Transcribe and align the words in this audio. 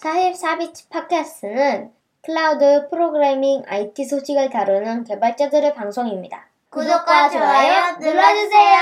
44비치 0.00 0.88
팟캐스트는 0.88 1.92
클라우드 2.22 2.88
프로그래밍 2.88 3.64
IT 3.66 4.06
소식을 4.06 4.48
다루는 4.48 5.04
개발자들의 5.04 5.74
방송입니다. 5.74 6.48
구독과 6.70 7.28
좋아요 7.28 7.98
눌러주세요. 7.98 8.78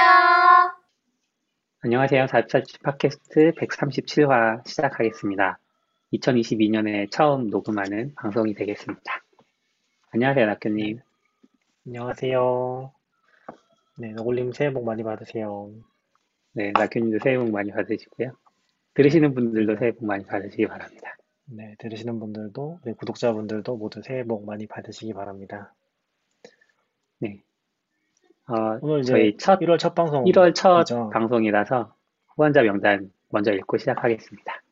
안녕하세요. 1.80 2.26
44비치 2.26 2.82
팟캐스트 2.82 3.52
137화 3.52 4.64
시작하겠습니다. 4.64 5.58
2022년에 6.12 7.10
처음 7.10 7.48
녹음하는 7.48 8.14
방송이 8.14 8.54
되겠습니다. 8.54 9.20
안녕하세요, 10.12 10.46
낙교님. 10.46 11.00
안녕하세요. 11.86 12.92
네, 13.98 14.12
너굴님 14.12 14.52
새해 14.52 14.72
복 14.72 14.84
많이 14.84 15.02
받으세요. 15.02 15.70
네, 16.52 16.70
낙교님도 16.72 17.18
새해 17.24 17.38
복 17.38 17.50
많이 17.50 17.72
받으시고요. 17.72 18.32
들으시는 18.98 19.32
분들도 19.32 19.76
새해 19.76 19.92
복 19.92 20.06
많이 20.06 20.24
받으시기 20.24 20.66
바랍니다. 20.66 21.16
네, 21.44 21.76
들으시는 21.78 22.18
분들도, 22.18 22.80
네, 22.84 22.94
구독자분들도 22.94 23.76
모두 23.76 24.02
새해 24.02 24.24
복 24.24 24.44
많이 24.44 24.66
받으시기 24.66 25.12
바랍니다. 25.12 25.72
네. 27.20 27.40
어, 28.48 28.76
오늘 28.82 29.04
저희 29.04 29.36
첫 29.36 29.60
1월 29.60 29.78
첫 29.78 29.94
방송. 29.94 30.24
1월 30.24 30.52
첫 30.52 30.82
이죠. 30.82 31.10
방송이라서 31.10 31.94
후원자 32.34 32.62
명단 32.62 33.12
먼저 33.28 33.52
읽고 33.52 33.78
시작하겠습니다. 33.78 34.62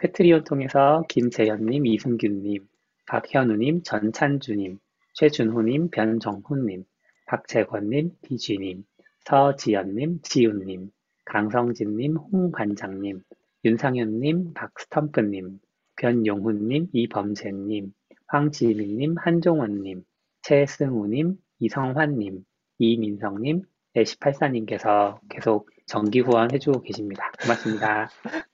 패트리온 0.00 0.44
통해서 0.44 1.02
김재현님, 1.08 1.86
이승균님, 1.86 2.68
박현우님, 3.06 3.84
전찬주님, 3.84 4.78
최준호님, 5.14 5.88
변정훈님, 5.92 6.84
박재권님, 7.24 8.18
비쥐님, 8.20 8.84
서지연님, 9.20 10.20
지훈님, 10.20 10.90
강성진님, 11.24 12.16
홍반장님, 12.16 13.22
윤상현님, 13.66 14.54
박스텀프님, 14.54 15.58
변용훈님, 15.96 16.86
이범재님, 16.92 17.92
황지민님, 18.28 19.16
한종원님, 19.18 20.04
최승우님, 20.42 21.34
이성환님, 21.58 22.44
이민성님, 22.78 23.62
애쉬팔사님께서 23.96 25.18
계속 25.28 25.68
정기 25.86 26.20
후원 26.20 26.52
해주고 26.52 26.82
계십니다. 26.82 27.32
고맙습니다. 27.42 28.08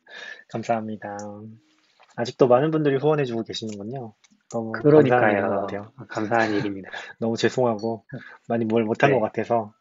감사합니다. 0.50 1.18
아직도 2.16 2.48
많은 2.48 2.70
분들이 2.70 2.96
후원해주고 2.96 3.42
계시는군요. 3.42 4.14
너무 4.50 4.72
감사한 4.72 4.82
그러니까요. 4.82 5.60
같아요. 5.60 5.92
감사한 6.08 6.54
일입니다. 6.54 6.88
너무 7.20 7.36
죄송하고, 7.36 8.06
많이 8.48 8.64
뭘 8.64 8.84
못한 8.84 9.10
네. 9.10 9.18
것 9.18 9.22
같아서. 9.26 9.74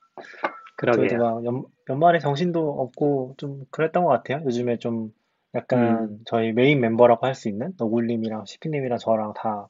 그러게요. 0.76 1.20
막 1.20 1.46
연, 1.46 1.64
연말에 1.90 2.20
정신도 2.20 2.82
없고 2.82 3.36
좀 3.38 3.64
그랬던 3.72 4.04
것 4.04 4.10
같아요. 4.10 4.44
요즘에 4.44 4.78
좀 4.78 5.14
약간 5.56 6.10
음. 6.10 6.20
저희 6.26 6.52
메인 6.54 6.80
멤버라고 6.82 7.26
할 7.26 7.36
수 7.36 7.50
있는 7.50 7.74
너굴님이랑 7.78 8.46
시피님이랑 8.46 8.98
저랑 9.00 9.34
다 9.36 9.68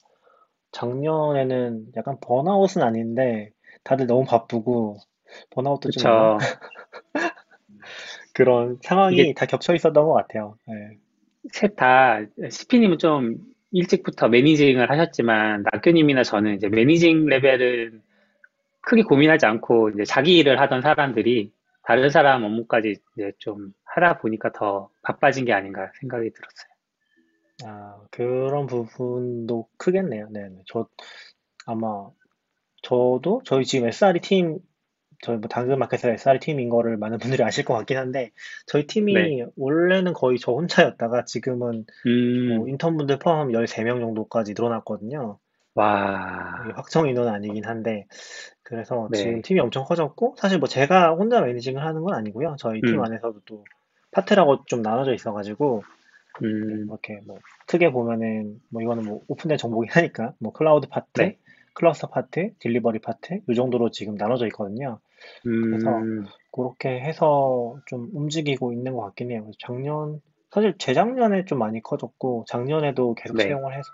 작년에는 0.71 1.87
약간 1.97 2.17
번아웃은 2.21 2.81
아닌데 2.81 3.51
다들 3.83 4.07
너무 4.07 4.25
바쁘고 4.25 4.97
번아웃도 5.51 5.89
좀 5.91 6.01
있나? 6.01 6.37
그쵸. 6.37 6.37
그런 8.33 8.77
상황이 8.83 9.33
다 9.33 9.45
겹쳐 9.45 9.73
있었던 9.75 10.05
것 10.05 10.13
같아요. 10.13 10.55
네. 10.67 10.97
셋 11.51 11.75
다, 11.75 12.19
시피님은 12.49 12.97
좀 12.99 13.37
일찍부터 13.71 14.27
매니징을 14.29 14.89
하셨지만, 14.89 15.63
낙교님이나 15.71 16.23
저는 16.23 16.55
이제 16.55 16.69
매니징 16.69 17.25
레벨은 17.25 18.01
크게 18.81 19.03
고민하지 19.03 19.45
않고, 19.45 19.89
이제 19.91 20.03
자기 20.05 20.37
일을 20.37 20.59
하던 20.61 20.81
사람들이 20.81 21.51
다른 21.83 22.09
사람 22.09 22.43
업무까지 22.43 22.95
이제 23.17 23.31
좀 23.39 23.73
하다 23.93 24.19
보니까 24.19 24.51
더 24.51 24.89
바빠진 25.01 25.45
게 25.45 25.53
아닌가 25.53 25.91
생각이 25.99 26.31
들었어요. 26.31 26.71
아, 27.65 28.01
그런 28.09 28.65
부분도 28.65 29.67
크겠네요. 29.77 30.29
네, 30.31 30.49
네. 30.49 30.63
저 30.65 30.87
아마 31.65 32.09
저도 32.81 33.41
저희 33.45 33.65
지금 33.65 33.87
SRE 33.87 34.19
팀 34.21 34.59
저희 35.21 35.37
뭐 35.37 35.47
당근마켓에서 35.47 36.09
SRE 36.09 36.39
팀인 36.39 36.69
거를 36.69 36.97
많은 36.97 37.19
분들이 37.19 37.43
아실 37.43 37.63
것 37.65 37.75
같긴 37.75 37.97
한데 37.97 38.31
저희 38.65 38.87
팀이 38.87 39.13
네. 39.13 39.45
원래는 39.55 40.13
거의 40.13 40.39
저 40.39 40.53
혼자였다가 40.53 41.25
지금은 41.25 41.85
음, 42.07 42.55
뭐 42.55 42.67
인턴분들 42.67 43.19
포함하면 43.19 43.53
13명 43.53 43.99
정도까지 43.99 44.53
늘어났거든요. 44.53 45.37
와, 45.73 46.63
확정 46.75 47.07
인원은 47.07 47.31
아니긴 47.31 47.65
한데 47.65 48.07
그래서 48.63 49.07
네. 49.11 49.17
지금 49.17 49.41
팀이 49.41 49.59
엄청 49.59 49.83
커졌고 49.83 50.35
사실 50.37 50.59
뭐 50.59 50.67
제가 50.67 51.11
혼자 51.11 51.41
managing을 51.41 51.83
하는 51.83 52.01
건 52.01 52.13
아니고요. 52.15 52.55
저희 52.57 52.81
팀 52.81 52.99
음. 52.99 53.05
안에서도 53.05 53.41
또 53.45 53.63
파트라고 54.11 54.65
좀 54.65 54.81
나눠져 54.81 55.13
있어가지고 55.13 55.83
음, 56.43 56.85
이렇게 56.87 57.19
뭐 57.25 57.39
크게 57.67 57.91
보면은 57.91 58.59
뭐 58.69 58.81
이거는 58.81 59.03
뭐 59.03 59.21
오픈된 59.27 59.57
정보긴 59.57 59.91
하니까 59.91 60.33
뭐 60.39 60.51
클라우드 60.51 60.87
파트, 60.87 61.21
네. 61.21 61.37
클러스터 61.73 62.09
파트, 62.09 62.53
delivery 62.59 62.99
파트 62.99 63.41
이 63.49 63.55
정도로 63.55 63.91
지금 63.91 64.15
나눠져 64.15 64.47
있거든요. 64.47 64.99
그래서 65.43 65.97
음, 65.97 66.25
그렇게 66.51 66.89
해서 66.99 67.79
좀 67.85 68.09
움직이고 68.13 68.73
있는 68.73 68.93
것 68.93 69.01
같긴 69.03 69.31
해요. 69.31 69.41
그래서 69.43 69.57
작년 69.59 70.21
사실 70.51 70.75
재작년에 70.77 71.45
좀 71.45 71.59
많이 71.59 71.81
커졌고 71.81 72.45
작년에도 72.47 73.13
계속 73.13 73.37
네. 73.37 73.45
채용을 73.45 73.77
해서 73.77 73.89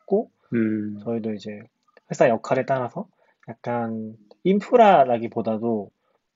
했고 0.00 0.30
음, 0.52 0.98
저희도 1.02 1.32
이제 1.32 1.62
회사 2.10 2.28
역할에 2.28 2.66
따라서 2.66 3.06
약간 3.48 4.16
인프라라기보다도 4.42 5.90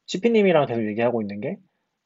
CP님이랑 0.06 0.66
계속 0.66 0.86
얘기하고 0.86 1.20
있는 1.20 1.40
게 1.40 1.58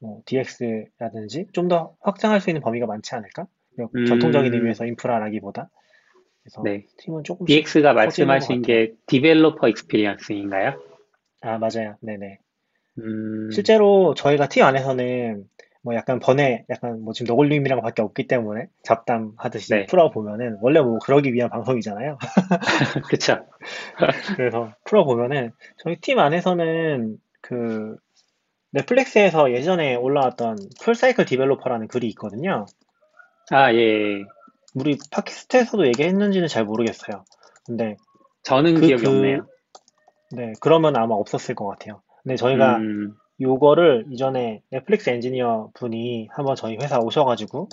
뭐 0.03 0.21
DX라든지 0.25 1.47
좀 1.53 1.69
더 1.69 1.95
확장할 2.01 2.41
수 2.41 2.49
있는 2.49 2.61
범위가 2.61 2.85
많지 2.85 3.15
않을까? 3.15 3.47
음. 3.79 4.05
전통적인 4.05 4.53
의미에서 4.53 4.85
인프라라기보다 4.85 5.69
그래서 6.43 6.61
네. 6.61 6.85
팀은 6.97 7.23
조금씩 7.23 7.47
DX가 7.63 7.93
말씀하신 7.93 8.61
게 8.63 8.93
developer 9.07 9.69
experience인가요? 9.69 10.73
아 11.41 11.57
맞아요 11.57 11.95
네네 12.01 12.37
음, 12.99 13.49
실제로 13.51 14.13
저희가 14.13 14.49
팀 14.49 14.63
안에서는 14.65 15.45
뭐 15.81 15.95
약간 15.95 16.19
번외 16.19 16.65
약간 16.69 17.01
뭐 17.01 17.13
지금 17.13 17.27
너굴님이랑 17.29 17.81
밖에 17.81 18.01
없기 18.01 18.27
때문에 18.27 18.67
잡담하듯이 18.83 19.69
네. 19.73 19.85
풀어보면은 19.85 20.57
원래 20.61 20.81
뭐 20.81 20.99
그러기 20.99 21.33
위한 21.33 21.49
방송이잖아요 21.49 22.17
그쵸. 23.09 23.37
그래서 24.35 24.73
풀어보면은 24.85 25.51
저희 25.77 25.95
팀 26.01 26.19
안에서는 26.19 27.17
그 27.41 27.97
넷플릭스에서 28.73 29.51
예전에 29.51 29.95
올라왔던 29.95 30.57
full 30.81 31.01
cycle 31.01 31.25
developer라는 31.25 31.87
글이 31.87 32.07
있거든요. 32.09 32.65
아, 33.51 33.73
예. 33.73 34.23
우리 34.75 34.97
팟캐스트에서도 35.11 35.85
얘기했는지는 35.87 36.47
잘 36.47 36.65
모르겠어요. 36.65 37.23
근데 37.65 37.95
저는 38.41 38.75
그- 38.75 38.87
기억이 38.87 39.03
그- 39.03 39.09
없네요. 39.09 39.47
네 40.31 40.53
그러면 40.59 40.95
아마 40.95 41.13
없었을 41.13 41.53
것 41.53 41.67
같아요. 41.67 42.01
근데 42.23 42.35
저희가 42.35 42.77
음, 42.77 43.13
요거를 43.39 44.07
이전에 44.11 44.63
넷플릭스 44.71 45.11
엔지니어 45.11 45.69
분이 45.75 46.29
한번 46.31 46.55
저희 46.55 46.75
회사 46.81 46.97
오셔가지고 46.97 47.69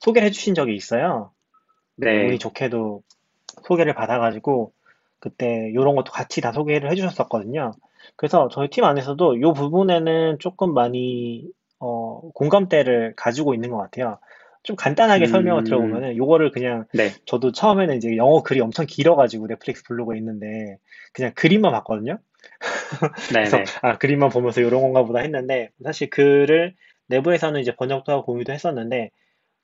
소개를 0.00 0.26
해주신 0.26 0.54
적이 0.56 0.74
있어요. 0.74 1.30
네. 1.94 2.26
운이 2.26 2.38
좋게도 2.40 3.02
소개를 3.62 3.94
받아가지고 3.94 4.72
그때 5.20 5.72
요런 5.74 5.94
것도 5.94 6.10
같이 6.10 6.40
다 6.40 6.50
소개를 6.50 6.90
해주셨었거든요. 6.90 7.70
그래서 8.16 8.48
저희 8.52 8.68
팀 8.68 8.84
안에서도 8.84 9.40
요 9.40 9.52
부분에는 9.52 10.38
조금 10.38 10.74
많이 10.74 11.44
어, 11.78 12.20
공감대를 12.34 13.14
가지고 13.16 13.54
있는 13.54 13.70
것 13.70 13.78
같아요. 13.78 14.18
좀 14.62 14.76
간단하게 14.76 15.24
음. 15.24 15.26
설명을 15.26 15.64
들어보면은 15.64 16.16
요거를 16.16 16.50
그냥 16.50 16.84
네. 16.92 17.10
저도 17.24 17.52
처음에는 17.52 17.96
이제 17.96 18.16
영어 18.16 18.42
글이 18.42 18.60
엄청 18.60 18.84
길어가지고 18.86 19.46
넷플릭스 19.46 19.82
블로그에 19.84 20.18
있는데 20.18 20.76
그냥 21.14 21.32
그림만 21.34 21.72
봤거든요. 21.72 22.18
그래서 23.30 23.56
네네. 23.56 23.64
아 23.82 23.98
그림만 23.98 24.28
보면서 24.28 24.60
이런 24.60 24.82
건가 24.82 25.04
보다 25.04 25.20
했는데 25.20 25.70
사실 25.82 26.10
글을 26.10 26.74
내부에서는 27.06 27.60
이제 27.60 27.74
번역도 27.74 28.12
하고 28.12 28.24
공유도 28.24 28.52
했었는데 28.52 29.10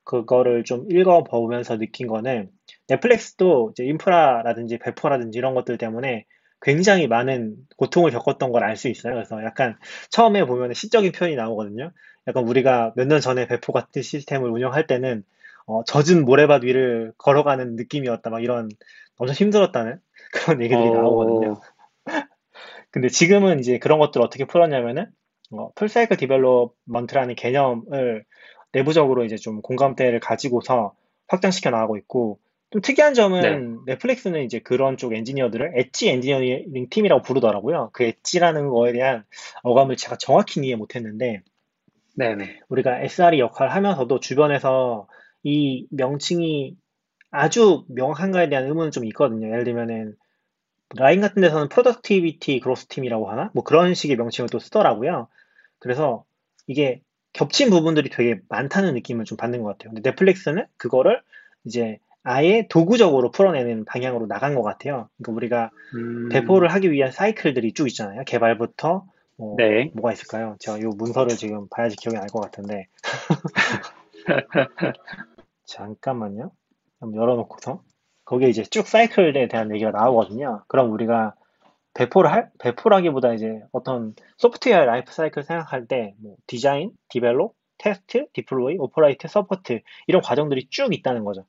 그거를 0.05 0.65
좀 0.65 0.87
읽어보면서 0.91 1.79
느낀 1.79 2.07
거는 2.07 2.49
넷플릭스도 2.89 3.73
이제 3.73 3.85
인프라라든지 3.85 4.79
배포라든지 4.79 5.39
이런 5.39 5.55
것들 5.55 5.79
때문에 5.79 6.25
굉장히 6.63 7.07
많은 7.09 7.57
고통을 7.77 8.11
겪었던 8.11 8.51
걸 8.53 8.63
알 8.65 8.77
수 8.77 8.89
있어요. 8.89 9.15
그래서 9.15 9.43
약간 9.45 9.77
처음에 10.11 10.45
보면 10.47 10.75
시적인 10.75 11.13
표현이 11.13 11.37
나오거든요. 11.37 11.93
약간 12.29 12.45
우리가 12.49 12.93
몇 12.97 13.07
년 13.07 13.21
전에 13.21 13.47
배포 13.47 13.73
같은 13.73 14.03
시스템을 14.03 14.51
운영할 14.51 14.87
때는 14.87 15.25
어, 15.67 15.85
젖은 15.85 16.25
모래밭 16.25 16.65
위를 16.65 17.13
걸어가는 17.19 17.77
느낌이었다. 17.77 18.31
막 18.31 18.43
이런 18.43 18.69
엄청 19.19 19.35
힘들었다는 19.35 20.01
그런 20.33 20.63
얘기들이 20.63 20.89
어, 20.89 20.95
나오거든요. 20.95 21.61
근데 22.91 23.09
지금은 23.09 23.61
이제 23.61 23.79
그런 23.79 23.99
것들을 23.99 24.25
어떻게 24.25 24.45
풀었냐면은 24.47 25.07
어, 25.53 25.71
full 25.75 25.93
cycle 25.93 26.17
development라는 26.17 27.35
개념을 27.35 28.25
내부적으로 28.73 29.25
이제 29.25 29.37
좀 29.37 29.63
공감대를 29.63 30.21
가지고서 30.21 30.95
확장시켜 31.29 31.71
나가고 31.71 31.97
있고 31.99 32.39
좀 32.77 32.83
특이한 32.83 33.15
점은 33.15 33.85
넷플릭스는 33.87 34.45
이제 34.45 34.59
그런 34.59 34.99
쪽 34.99 35.15
엔지니어들을 35.15 35.73
edge 35.77 36.11
engineering 36.11 36.89
팀이라고 36.91 37.23
부르더라고요. 37.23 37.89
그 37.95 38.05
edge라는 38.05 38.69
거에 38.69 38.93
대한 38.93 39.25
어감을 39.63 39.97
제가 39.97 40.17
정확히 40.19 40.61
이해 40.61 40.77
못했는데 40.77 41.41
네네. 42.17 42.61
우리가 42.69 43.01
SRE 43.01 43.39
역할을 43.39 43.75
하면서도 43.75 44.21
주변에서 44.21 45.09
이 45.43 45.87
명칭이 45.91 46.77
아주 47.31 47.87
명확한가에 47.89 48.51
대한 48.51 48.67
의문은 48.67 48.91
좀 48.91 49.07
있거든요. 49.07 49.49
예를 49.49 49.65
들면은 49.65 50.15
라인 50.97 51.23
같은 51.23 51.41
데서는 51.41 51.71
productivity 51.71 52.61
growth 52.61 52.89
팀이라고 52.89 53.31
하나? 53.31 53.51
뭐 53.55 53.65
그런 53.65 53.95
식의 53.95 54.17
명칭을 54.17 54.51
또 54.51 54.59
쓰더라고요. 54.59 55.29
그래서 55.79 56.25
이게 56.67 57.01
겹친 57.33 57.71
부분들이 57.71 58.11
되게 58.11 58.39
많다는 58.51 58.93
느낌을 58.95 59.25
좀 59.25 59.39
받는 59.39 59.63
것 59.63 59.71
같아요. 59.71 59.95
근데 59.95 60.11
넷플릭스는 60.11 60.67
그거를 60.77 61.23
이제 61.65 61.99
아예 62.29 62.67
도구적으로 62.69 63.31
풀어내는 63.31 63.85
방향으로 63.85 64.27
나간 64.27 64.55
것 64.57 64.63
같아요. 64.63 65.09
그러니까 65.23 65.33
우리가 65.37 65.71
음, 65.95 66.29
배포를 66.29 66.69
하기 66.73 66.91
위한 66.91 67.13
사이클들이 67.13 67.73
쭉 67.73 67.87
있잖아요. 67.89 68.23
개발부터 68.27 69.07
뭐 69.37 69.55
네. 69.59 69.91
뭐가 69.95 70.13
있을까요? 70.13 70.57
제가 70.59 70.79
이 70.79 70.83
문서를 70.97 71.37
지금 71.37 71.69
봐야지 71.71 71.95
기억이 71.97 72.17
날 72.19 72.27
것 72.29 72.41
같은데 72.41 72.87
잠깐만요. 75.67 76.51
한번 77.01 77.21
열어놓고서 77.21 77.83
거기에 78.25 78.49
이제 78.49 78.63
쭉 78.65 78.87
사이클에 78.87 79.49
대한 79.49 79.73
얘기가 79.73 79.91
나오거든요. 79.93 80.65
그럼 80.69 80.91
우리가 80.93 81.35
배포를 81.95 82.31
할 82.33 82.51
배포라기보다 82.59 83.35
이제 83.35 83.61
어떤 83.73 84.15
소프트웨어 84.39 84.85
라이프 84.85 85.13
사이클 85.13 85.45
생각할 85.45 85.87
때 85.87 86.15
뭐 86.21 86.37
디자인, 86.47 86.91
develop, 87.09 87.55
테스트, 87.79 88.27
deploy, 88.33 88.77
operate, 88.79 89.29
support 89.29 89.81
이런 90.07 90.23
과정들이 90.23 90.69
쭉 90.71 90.93
있다는 90.95 91.25
거죠. 91.25 91.45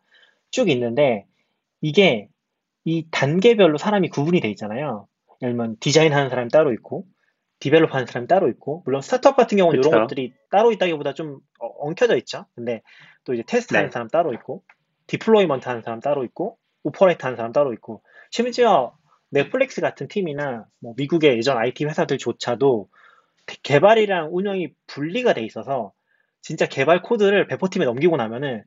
쭉 0.51 0.69
있는데 0.69 1.25
이게 1.81 2.29
이 2.83 3.07
단계별로 3.11 3.77
사람이 3.77 4.09
구분이 4.09 4.39
돼 4.39 4.49
있잖아요. 4.51 5.07
예를 5.41 5.53
들면 5.53 5.77
디자인 5.79 6.13
하는 6.13 6.29
사람이 6.29 6.49
따로 6.49 6.73
있고 6.73 7.05
develop 7.59 7.93
하는 7.93 8.05
사람이 8.05 8.27
따로 8.27 8.49
있고 8.49 8.83
물론 8.85 9.01
스타트업 9.01 9.35
같은 9.35 9.57
경우는 9.57 9.79
그쵸. 9.79 9.89
이런 9.89 10.03
것들이 10.03 10.33
따로 10.49 10.71
있다기보다 10.71 11.13
좀 11.13 11.39
어, 11.59 11.67
엉켜져 11.79 12.17
있죠. 12.17 12.45
근데 12.55 12.81
또 13.23 13.33
이제 13.33 13.43
테스트 13.45 13.75
하는 13.75 13.89
네. 13.89 13.93
사람 13.93 14.07
따로 14.07 14.33
있고 14.33 14.63
deployment 15.07 15.67
하는 15.67 15.81
사람 15.81 15.99
따로 15.99 16.23
있고 16.23 16.57
operate 16.83 17.23
하는 17.23 17.35
사람 17.35 17.51
따로 17.51 17.73
있고 17.73 18.03
심지어 18.31 18.95
넷플릭스 19.29 19.81
같은 19.81 20.07
팀이나 20.07 20.65
뭐 20.79 20.93
미국의 20.95 21.37
예전 21.37 21.57
IT 21.57 21.85
회사들조차도 21.85 22.89
개발이랑 23.63 24.29
운영이 24.31 24.69
분리가 24.87 25.33
돼 25.33 25.43
있어서 25.43 25.93
진짜 26.41 26.65
개발 26.65 27.01
코드를 27.01 27.47
배포팀에 27.47 27.85
넘기고 27.85 28.17
나면은 28.17 28.63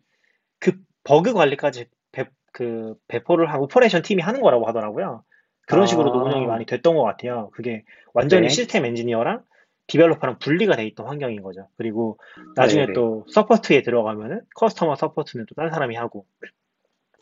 그 0.59 0.73
버그 1.05 1.33
관리까지 1.33 1.87
배, 2.13 2.27
그 2.53 2.95
배포를 3.09 3.53
한 3.53 3.61
operation 3.61 4.03
팀이 4.03 4.23
하는 4.23 4.41
거라고 4.41 4.67
하더라고요. 4.67 5.25
그런 5.67 5.85
아. 5.85 5.87
식으로도 5.87 6.19
운영이 6.19 6.47
많이 6.47 6.67
됐던 6.67 6.95
것 6.95 7.03
같아요. 7.05 7.51
그게 7.53 7.85
완전히 8.13 8.43
네. 8.43 8.49
시스템 8.49 8.85
엔지니어랑 8.85 9.43
developer랑 9.87 10.39
분리가 10.39 10.77
돼 10.77 10.87
있던 10.87 11.07
환경인 11.07 11.43
거죠. 11.43 11.69
그리고 11.77 12.19
나중에 12.55 12.83
네네. 12.83 12.93
또 12.95 13.25
support에 13.29 13.83
들어가면은 13.83 14.43
customer 14.55 14.95
support는 14.95 15.47
또 15.49 15.55
다른 15.55 15.71
사람이 15.71 15.97
하고 15.97 16.27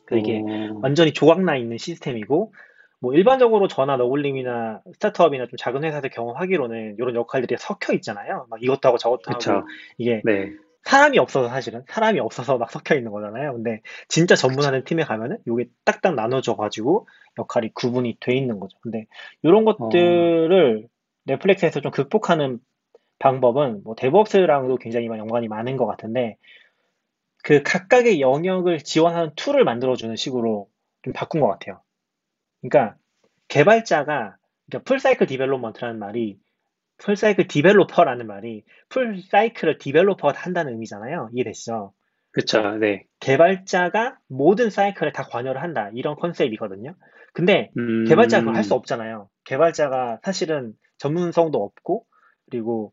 그 0.04 0.18
이게 0.18 0.40
오, 0.40 0.80
완전히 0.80 1.12
조각나 1.12 1.56
있는 1.56 1.78
시스템이고 1.78 2.52
뭐 3.00 3.14
일반적으로 3.14 3.68
저나 3.68 3.96
너굴님이나 3.96 4.82
스타트업이나 4.94 5.46
좀 5.46 5.56
작은 5.56 5.84
회사들 5.84 6.10
경험하기로는 6.10 6.96
이런 6.98 7.14
역할들이 7.14 7.56
섞여 7.58 7.92
있잖아요. 7.94 8.46
막 8.50 8.62
이것도 8.62 8.80
하고 8.88 8.98
저것도 8.98 9.32
그쵸. 9.32 9.52
하고 9.52 9.66
이게 9.96 10.20
네. 10.24 10.52
사람이 10.82 11.18
없어서 11.18 11.48
사실은 11.48 11.82
사람이 11.88 12.20
없어서 12.20 12.56
막 12.58 12.70
섞여 12.70 12.94
있는 12.94 13.12
거잖아요. 13.12 13.52
근데 13.52 13.82
진짜 14.08 14.34
전문화된 14.34 14.84
팀에 14.84 15.04
가면은 15.04 15.38
이게 15.46 15.68
딱딱 15.84 16.14
나눠져 16.14 16.56
가지고 16.56 17.06
역할이 17.38 17.70
구분이 17.74 18.18
돼 18.20 18.34
있는 18.34 18.58
거죠. 18.58 18.78
근데 18.80 19.06
이런 19.42 19.64
것들을 19.64 20.88
넷플릭스에서 21.24 21.80
좀 21.80 21.92
극복하는 21.92 22.58
방법은 23.18 23.82
뭐 23.84 23.94
DevOps랑도 23.96 24.76
굉장히 24.76 25.06
연관이 25.06 25.48
많은 25.48 25.76
것 25.76 25.86
같은데 25.86 26.36
그 27.42 27.62
각각의 27.62 28.20
영역을 28.20 28.78
지원하는 28.78 29.32
툴을 29.36 29.64
만들어주는 29.64 30.14
식으로 30.16 30.68
좀 31.02 31.12
바꾼 31.12 31.40
것 31.40 31.48
같아요. 31.48 31.80
그러니까 32.60 32.96
개발자가 33.48 34.36
그러니까 34.68 34.84
full 34.86 35.04
cycle 35.04 35.26
development라는 35.26 35.98
말이 35.98 36.38
full 36.98 37.20
cycle 37.20 37.46
developer라는 37.48 38.26
말이 38.26 38.64
full 38.90 39.20
cycle을 39.20 39.78
developer가 39.78 40.38
한다는 40.38 40.72
의미잖아요. 40.72 41.30
이해되시죠? 41.32 41.92
그쵸. 42.32 42.76
네. 42.76 43.04
개발자가 43.20 44.18
모든 44.28 44.70
사이클에 44.70 45.12
다 45.12 45.22
관여를 45.24 45.62
한다. 45.62 45.90
이런 45.94 46.14
컨셉이거든요. 46.16 46.94
근데 47.32 47.70
음, 47.78 48.04
개발자가 48.04 48.40
그걸 48.42 48.56
할 48.56 48.64
수 48.64 48.74
없잖아요. 48.74 49.28
개발자가 49.44 50.20
사실은 50.22 50.74
전문성도 50.98 51.62
없고, 51.62 52.04
그리고 52.50 52.92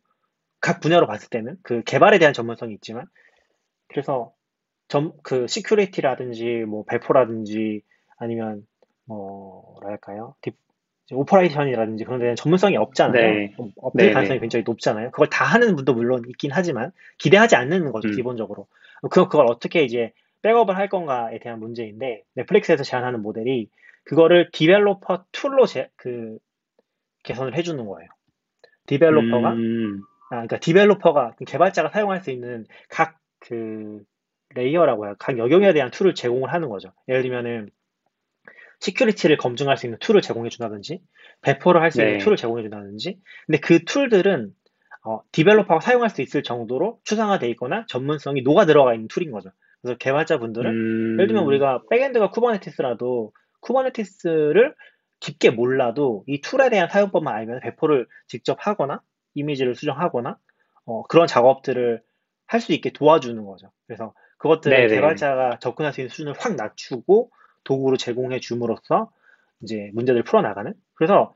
각 0.62 0.80
분야로 0.80 1.07
봤을 1.07 1.30
때는 1.30 1.57
그 1.63 1.84
개발에 1.84 2.18
대한 2.19 2.34
전문성이 2.34 2.74
있지만, 2.75 3.06
그래서 3.88 4.34
점, 4.88 5.13
그 5.24 5.48
security라든지 5.48 6.66
뭐 6.68 6.84
배포라든지 6.86 7.81
아니면 8.18 8.66
뭐랄까요? 9.06 10.36
딥- 10.42 10.56
operation이라든지 11.12 12.04
그런 12.04 12.19
데는 12.19 12.36
전문성이 12.36 12.78
없잖아요. 12.78 13.34
네. 13.34 13.54
어, 13.57 13.69
업데이트 13.78 14.07
네, 14.07 14.13
가능성이 14.13 14.38
네. 14.38 14.42
굉장히 14.42 14.63
높잖아요. 14.66 15.12
그걸 15.12 15.30
다 15.30 15.46
하는 15.46 15.75
분도 15.75 15.94
물론 15.94 16.24
있긴 16.28 16.52
하지만 16.52 16.92
기대하지 17.18 17.56
않는 17.56 17.92
거죠, 17.92 18.07
음. 18.07 18.16
기본적으로. 18.16 18.68
그, 19.12 19.28
그걸 19.28 19.46
어떻게 19.48 19.84
이제 19.84 20.13
백업을 20.42 20.78
할 20.78 20.90
건가에 20.90 21.40
대한 21.40 21.60
문제인데, 21.60 22.24
넷플릭스에서 22.34 22.84
제안하는 22.84 23.22
모델이 23.22 23.69
그거를 24.04 24.50
developer 24.52 25.25
tool로 25.31 25.66
제, 25.66 25.90
그, 25.96 26.38
개선을 27.24 27.56
해주는 27.56 27.84
거예요. 27.86 28.10
developer가, 28.88 29.54
음, 29.54 30.02
아, 30.30 30.36
그러니까 30.36 30.60
developer가, 30.60 31.36
개발자가 31.46 31.90
사용할 31.90 32.22
수 32.22 32.31
있는 32.31 32.66
각 32.90 33.18
그, 33.40 34.02
layer라고 34.56 35.06
해요. 35.07 35.16
각 35.19 35.38
영역에 35.38 35.74
대한 35.74 35.92
tool을 35.92 36.16
제공을 36.16 36.54
하는 36.54 36.69
거죠. 36.69 36.92
예를 37.07 37.24
들면은, 37.24 37.69
security를 38.80 39.38
검증할 39.38 39.77
수 39.77 39.86
있는 39.86 39.98
tool을 40.00 40.22
제공해 40.22 40.50
준다든지, 40.50 41.00
배포를 41.42 41.81
할 41.81 41.92
수 41.92 42.01
있는 42.01 42.13
네. 42.13 42.18
tool을 42.18 42.38
제공해 42.38 42.62
준다든지, 42.63 43.18
근데 43.48 43.60
그 43.60 43.83
tool들은 43.86 44.52
어, 45.06 45.19
developer가 45.31 45.80
사용할 45.81 46.10
수 46.10 46.22
있을 46.22 46.42
정도로 46.44 47.00
추상화되어 47.04 47.50
있거나 47.51 47.86
전문성이 47.88 48.42
녹아 48.42 48.66
들어가 48.66 48.94
있는 48.94 49.07
tool인 49.07 49.31
거죠. 49.31 49.51
그래서 49.81 49.98
개발자분들은 50.00 50.72
음, 50.72 51.18
예를 51.19 51.27
들면 51.27 51.44
우리가 51.45 51.81
backend가 51.90 52.31
Kubernetes라도 52.31 53.31
Kubernetes를 53.62 54.74
깊게 55.19 55.51
몰라도 55.51 56.24
이 56.28 56.42
tool에 56.42 56.69
대한 56.69 56.89
사용법만 56.89 57.33
알면 57.36 57.60
배포를 57.62 58.07
직접 58.28 58.57
하거나 58.60 59.01
이미지를 59.36 59.75
수정하거나 59.75 60.38
어, 60.86 61.04
그런 61.04 61.28
작업들을 61.28 62.01
할 62.48 62.62
수 62.62 62.74
있게 62.74 62.92
도와주는 62.92 63.44
거죠. 63.44 63.71
그래서 63.88 64.13
그것들을 64.38 64.75
네네. 64.75 64.88
개발자가 64.88 65.57
접근할 65.60 65.94
수 65.94 66.01
있는 66.01 66.10
수준을 66.10 66.33
확 66.38 66.56
낮추고 66.56 67.31
도구로 67.66 67.98
제공해 67.98 68.40
줌으로써 68.40 69.12
이제 69.62 69.92
문제들을 69.94 70.24
풀어나가는. 70.24 70.74
그래서 70.94 71.36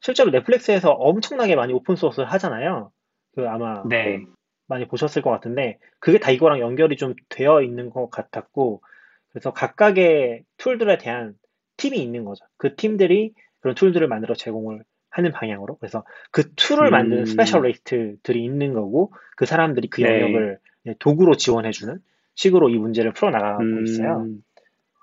실제로 0.00 0.30
넷플릭스에서 0.30 0.92
엄청나게 0.92 1.56
많이 1.56 1.72
open 1.72 1.89
source를 1.89 2.30
하잖아요. 2.32 2.92
그 3.34 3.48
아마 3.48 3.82
네. 3.88 4.24
많이 4.66 4.86
보셨을 4.86 5.22
것 5.22 5.30
같은데 5.30 5.78
그게 5.98 6.18
다 6.18 6.30
이거랑 6.30 6.60
연결이 6.60 6.96
좀 6.96 7.14
되어 7.28 7.62
있는 7.62 7.90
것 7.90 8.08
같았고 8.08 8.82
그래서 9.30 9.52
각각의 9.52 10.44
tool들에 10.58 10.98
대한 10.98 11.34
팀이 11.76 11.98
있는 11.98 12.24
거죠. 12.24 12.44
그 12.56 12.76
팀들이 12.76 13.32
그런 13.60 13.74
tool들을 13.74 14.06
만들어 14.06 14.34
제공을 14.34 14.84
하는 15.10 15.32
방향으로 15.32 15.76
그래서 15.78 16.04
그 16.30 16.54
tool을 16.54 16.86
음. 16.86 16.90
만드는 16.90 17.26
specialist들이 17.26 18.44
있는 18.44 18.72
거고 18.72 19.12
그 19.36 19.44
사람들이 19.44 19.88
그 19.88 20.02
네. 20.02 20.08
영역을 20.08 20.58
이제 20.84 20.94
도구로 20.98 21.34
지원해주는 21.34 21.98
식으로 22.34 22.70
이 22.70 22.78
문제를 22.78 23.12
풀어나가고 23.12 23.62
음, 23.62 23.84
있어요. 23.84 24.26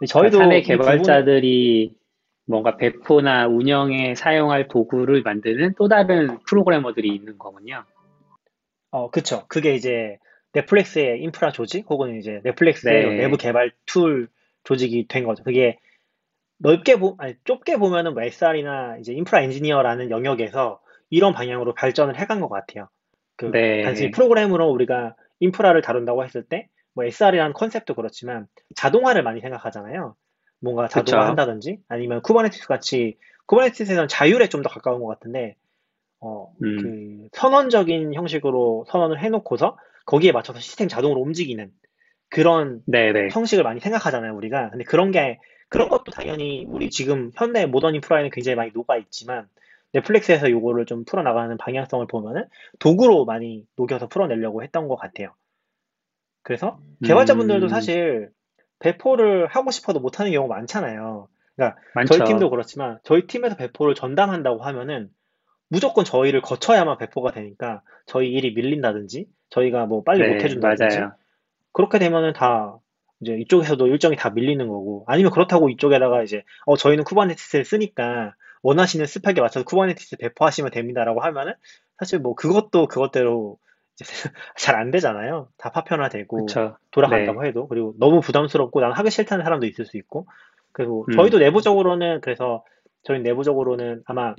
저희도 0.06 0.38
사내 0.38 0.62
개발자들이 0.62 1.96
뭔가 2.46 2.78
배포나 2.78 3.48
운영에 3.48 4.16
사용할 4.16 4.68
도구를 4.68 5.22
만드는 5.24 5.74
또 5.78 5.88
다른 5.88 6.40
프로그래머들이 6.48 7.08
있는 7.08 7.38
거군요. 7.38 7.84
어, 8.92 9.10
그쵸. 9.10 9.46
그게 9.48 9.76
이제 9.76 10.18
넷플릭스의 10.54 11.22
인프라 11.22 11.52
조직 11.52 11.86
혹은 11.90 12.18
이제 12.18 12.42
넷플릭스의 12.44 13.10
네. 13.10 13.16
내부 13.18 13.38
개발 13.38 13.72
툴 13.86 14.30
조직이 14.64 15.08
된 15.08 15.24
거죠. 15.26 15.44
그게 15.44 15.78
넓게 16.60 16.98
보, 16.98 17.16
아니, 17.20 17.36
좁게 17.44 17.78
보면은 17.78 18.14
뭐 18.14 18.24
SRE나 18.24 18.98
이제 19.00 19.14
인프라 19.14 19.42
엔지니어라는 19.42 20.10
영역에서 20.10 20.80
이런 21.10 21.34
방향으로 21.34 21.74
발전을 21.74 22.20
해간 22.20 22.40
것 22.40 22.50
같아요. 22.50 22.90
그 23.36 23.52
네. 23.52 23.84
단순히 23.84 24.12
프로그램으로 24.12 24.68
우리가 24.70 25.16
인프라를 25.40 25.82
다룬다고 25.82 26.24
했을 26.24 26.44
때 26.44 26.68
뭐 26.98 27.06
SRE라는 27.06 27.54
컨셉도 27.54 27.94
그렇지만 27.94 28.48
자동화를 28.76 29.22
많이 29.24 29.40
생각하잖아요. 29.40 30.16
뭔가 30.60 30.88
자동화 30.88 31.22
그쵸. 31.22 31.30
한다든지 31.30 31.78
아니면 31.88 32.24
Kubernetes 32.24 32.68
같이 32.68 33.18
Kubernetes에서는 33.46 34.08
자율에 34.08 34.50
좀 34.50 34.64
더 34.64 34.70
가까운 34.70 35.00
것 35.02 35.08
같은데 35.08 35.56
어, 36.20 36.52
음. 36.64 36.78
그 36.82 37.30
선언적인 37.34 38.16
형식으로 38.16 38.86
선언을 38.90 39.20
해놓고서 39.22 39.78
거기에 40.08 40.32
맞춰서 40.32 40.60
시스템 40.60 40.88
자동으로 40.88 41.22
움직이는 41.22 41.72
그런 42.30 42.82
네네. 42.88 43.30
형식을 43.32 43.64
많이 43.64 43.80
생각하잖아요, 43.80 44.36
우리가. 44.36 44.72
근데 44.72 44.84
그런 44.84 45.12
게, 45.12 45.40
그런 45.70 45.90
것도 45.90 46.12
당연히 46.12 46.66
우리 46.68 46.90
지금 46.90 47.32
현대 47.36 47.66
모던 47.68 47.96
인프라에는 47.96 48.32
굉장히 48.32 48.56
많이 48.56 48.72
녹아 48.74 48.98
있지만, 48.98 49.48
넷플릭스에서 49.94 50.50
요거를 50.50 50.86
좀 50.86 51.06
풀어나가는 51.06 51.56
방향성을 51.58 52.08
보면은 52.08 52.46
도구로 52.80 53.26
많이 53.26 53.66
녹여서 53.78 54.08
풀어내려고 54.08 54.64
했던 54.64 54.88
것 54.88 54.96
같아요. 54.98 55.34
그래서 56.48 56.80
개발자분들도 57.04 57.66
음. 57.66 57.68
사실 57.68 58.30
배포를 58.80 59.48
하고 59.48 59.70
싶어도 59.70 60.00
못하는 60.00 60.32
경우가 60.32 60.56
많잖아요. 60.56 61.28
그러니까 61.58 61.78
많죠. 61.94 62.14
저희 62.14 62.26
팀도 62.26 62.50
그렇지만 62.50 63.00
저희 63.04 63.28
팀에서 63.28 63.58
배포를 63.58 63.96
전담한다고 63.96 64.64
하면은 64.64 65.10
무조건 65.68 66.06
저희를 66.06 66.40
거쳐야만 66.42 67.00
배포가 67.00 67.34
되니까 67.34 67.82
저희 68.06 68.32
일이 68.32 68.54
밀린다든지 68.54 69.28
저희가 69.50 69.88
뭐 69.88 70.04
빨리 70.04 70.22
네, 70.22 70.36
못 70.36 70.42
해준다든지 70.46 71.00
맞아요. 71.00 71.12
그렇게 71.74 72.00
되면은 72.00 72.32
다 72.32 72.78
이제 73.20 73.34
이쪽에서도 73.34 73.86
일정이 73.88 74.16
다 74.16 74.30
밀리는 74.30 74.66
거고 74.70 75.04
아니면 75.06 75.34
그렇다고 75.34 75.70
이쪽에다가 75.70 76.24
이제 76.24 76.46
어 76.66 76.78
저희는 76.78 77.04
Kubernetes를 77.04 77.66
쓰니까 77.66 78.36
원하시는 78.62 79.06
스펙에 79.06 79.42
맞춰서 79.42 79.66
Kubernetes 79.66 80.16
배포하시면 80.16 80.72
됩니다라고 80.72 81.20
하면은 81.20 81.56
사실 82.00 82.20
뭐 82.20 82.36
그것도 82.36 82.88
그것대로 82.88 83.58
잘 84.58 84.76
안 84.76 84.92
되잖아요. 84.92 85.48
다 85.58 85.72
파편화되고 85.72 86.46
그쵸. 86.46 86.78
돌아간다고 86.92 87.42
네. 87.42 87.50
해도 87.50 87.68
그리고 87.68 87.94
너무 88.00 88.20
부담스럽고 88.22 88.80
난 88.80 88.92
하기 88.94 89.10
싫다는 89.10 89.44
사람도 89.44 89.66
있을 89.66 89.86
수 89.86 89.98
있고 89.98 90.28
그리고 90.72 91.06
음. 91.10 91.16
저희도 91.16 91.40
내부적으로는 91.40 92.22
그래서 92.22 92.64
저희 93.04 93.20
내부적으로는 93.22 94.04
아마 94.06 94.36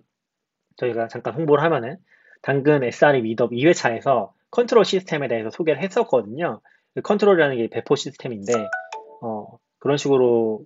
저희가 0.76 1.08
잠깐 1.08 1.34
홍보를 1.34 1.62
하면은 1.64 1.96
당근 2.42 2.84
SRE 2.84 3.20
meetup 3.22 3.50
2회차에서 3.50 4.30
컨트롤 4.50 4.84
시스템에 4.84 5.26
대해서 5.28 5.50
소개를 5.50 5.82
했었거든요. 5.82 6.60
그 6.94 7.02
컨트롤이라는 7.02 7.56
게 7.56 7.68
배포 7.68 7.96
시스템인데 7.96 8.52
어, 9.22 9.58
그런 9.80 9.96
식으로 9.96 10.64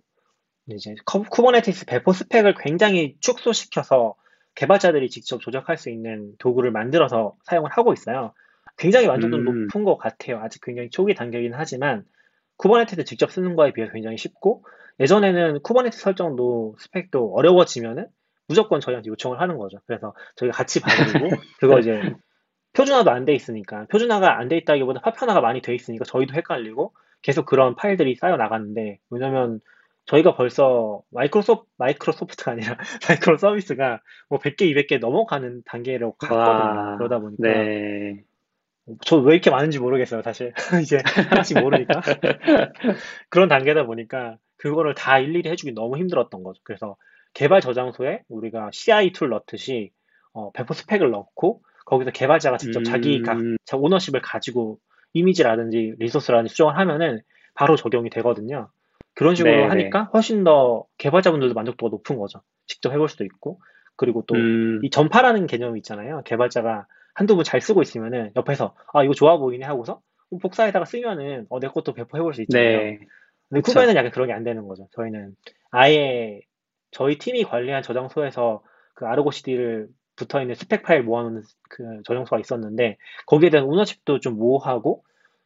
이제 0.69 0.95
쿠- 1.07 1.25
Kubernetes 1.25 1.87
배포 1.87 2.13
스펙을 2.13 2.55
굉장히 2.59 3.17
축소시켜서 3.21 4.15
개발자들이 4.55 5.09
직접 5.09 5.41
조작할 5.41 5.79
수 5.79 5.89
있는 5.89 6.35
도구를 6.39 6.71
만들어서 6.73 7.35
사용을 7.45 7.71
하고 7.71 7.93
있어요. 7.95 8.35
굉장히 8.77 9.07
만족도는 9.07 9.47
음. 9.47 9.63
높은 9.67 9.85
것 9.85 9.97
같아요. 9.97 10.39
아직 10.41 10.63
굉장히 10.63 10.91
초기 10.91 11.15
단계이긴 11.15 11.53
하지만 11.55 12.05
Kubernetes 12.57 13.05
직접 13.05 13.31
쓰는 13.31 13.57
거에 13.57 13.73
비해서 13.73 13.93
굉장히 13.93 14.17
쉽고 14.17 14.65
예전에는 15.01 15.61
Kubernetes 15.63 16.03
설정도 16.03 16.77
스펙도 16.79 17.33
어려워지면은 17.35 18.07
무조건 18.49 18.81
저희한테 18.81 19.09
요청을 19.11 19.41
하는 19.41 19.57
거죠. 19.57 19.79
그래서 19.87 20.15
저희가 20.37 20.57
같이 20.57 20.81
봐드리고 20.81 21.29
그거 21.61 21.79
이제 21.79 22.15
표준화도 22.75 23.11
안 23.11 23.25
돼 23.25 23.35
있으니까 23.35 23.87
표준화가 23.91 24.39
안 24.39 24.49
돼 24.49 24.57
있다기보다 24.59 25.01
파편화가 25.01 25.41
많이 25.41 25.61
돼 25.63 25.75
있으니까 25.75 26.05
저희도 26.05 26.35
헷갈리고 26.35 26.93
계속 27.23 27.47
그런 27.47 27.77
파일들이 27.77 28.15
쌓여 28.17 28.37
나가는데 28.37 28.99
왜냐면 29.11 29.61
저희가 30.07 30.35
벌써 30.35 31.03
마이크로소프트 31.11 31.71
마이크로소프트가 31.79 32.53
아니라 32.53 32.77
microservice가 33.09 34.01
뭐 34.29 34.39
100개, 34.41 34.63
200개 34.63 34.99
넘어가는 34.99 35.63
단계로 35.65 36.15
갔거든요. 36.15 36.41
와, 36.41 36.97
그러다 36.97 37.21
보니까 37.21 37.49
네. 37.49 38.25
저 39.05 39.19
왜 39.21 39.35
이렇게 39.35 39.51
많은지 39.51 39.79
모르겠어요, 39.79 40.23
사실. 40.23 40.53
이제 40.83 40.99
하나씩 41.05 41.61
모르니까. 41.61 42.01
그런 43.29 43.49
단계다 43.49 43.87
보니까 43.87 44.37
그거를 44.57 44.95
다 44.95 45.19
일일이 45.19 45.49
해주기 45.49 45.73
너무 45.73 45.97
힘들었던 45.99 46.43
거죠. 46.43 46.61
그래서 46.65 46.97
개발 47.35 47.61
저장소에 47.61 48.23
우리가 48.29 48.71
CI 48.73 49.13
tool 49.13 49.31
넣듯이 49.31 49.91
어, 50.33 50.51
배포 50.53 50.75
스펙을 50.75 51.11
넣고 51.11 51.63
거기서 51.87 52.11
개발자가 52.11 52.59
직접 52.59 52.83
자기 52.85 53.23
각 53.23 53.39
음, 53.39 53.57
자- 53.65 53.77
ownership을 53.77 54.21
가지고 54.23 54.79
이미지라든지 55.15 55.95
리소스라든지 55.99 56.51
수정을 56.51 56.77
하면은 56.79 57.21
바로 57.55 57.77
적용이 57.77 58.09
되거든요. 58.11 58.69
그런 59.15 59.35
식으로 59.35 59.53
네, 59.55 59.63
네. 59.63 59.69
하니까 59.69 60.05
훨씬 60.15 60.43
더 60.43 60.85
개발자분들도 60.99 61.55
만족도가 61.55 61.91
높은 61.91 62.17
거죠. 62.17 62.41
직접 62.67 62.93
해볼 62.93 63.09
수도 63.09 63.25
있고. 63.25 63.61
그리고 63.97 64.25
또 64.27 64.35
음, 64.37 64.81
이 64.83 64.89
전파라는 64.91 65.47
개념이 65.47 65.79
있잖아요. 65.81 66.23
개발자가 66.25 66.87
한두 67.15 67.37
분잘 67.37 67.61
쓰고 67.61 67.83
있으면은 67.83 68.31
옆에서 68.37 68.75
아 68.93 69.05
이거 69.05 69.15
좋아 69.15 69.37
보이네 69.39 69.65
하고서 69.67 70.01
뭐 70.31 70.39
복사에다가 70.41 70.85
쓰면은 70.87 71.47
어, 71.51 71.61
내 71.61 71.69
것도 71.69 71.93
배포해 71.93 72.23
볼 72.23 72.35
수 72.35 72.43
있잖아요. 72.43 72.79
네. 72.79 72.99
근데 73.49 73.61
그쵸. 73.61 73.73
쿠버에는 73.73 73.95
약간 73.97 74.11
그런 74.13 74.29
게 74.29 74.33
안 74.35 74.45
되는 74.45 74.67
거죠. 74.67 74.89
저희는 74.93 75.35
아예 75.71 76.41
저희 76.91 77.19
팀이 77.19 77.45
관리한 77.45 77.83
저장소에서 77.83 78.63
그 78.95 79.07
아르고 79.07 79.31
CD를 79.31 79.89
붙어 80.17 80.41
있는 80.41 80.55
스펙 80.55 80.83
파일 80.83 81.03
모아놓는 81.03 81.43
그 81.71 82.03
저장소가 82.05 82.39
있었는데 82.41 82.97
거기에 83.27 83.51
대한 83.51 83.67
ownership도 83.67 84.21
좀 84.21 84.37
모호하고 84.37 85.05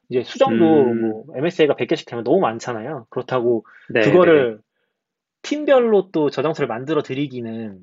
이제 0.09 0.23
수정도 0.23 0.65
음. 0.65 1.01
뭐 1.01 1.25
MSA가 1.37 1.75
100개씩 1.75 2.07
되면 2.07 2.23
너무 2.25 2.41
많잖아요. 2.41 3.07
그렇다고 3.11 3.65
네, 3.91 4.01
그거를 4.03 4.61
팀별로 5.43 6.11
또 6.13 6.31
저장소를 6.31 6.67
만들어 6.69 7.03
드리기는 7.03 7.79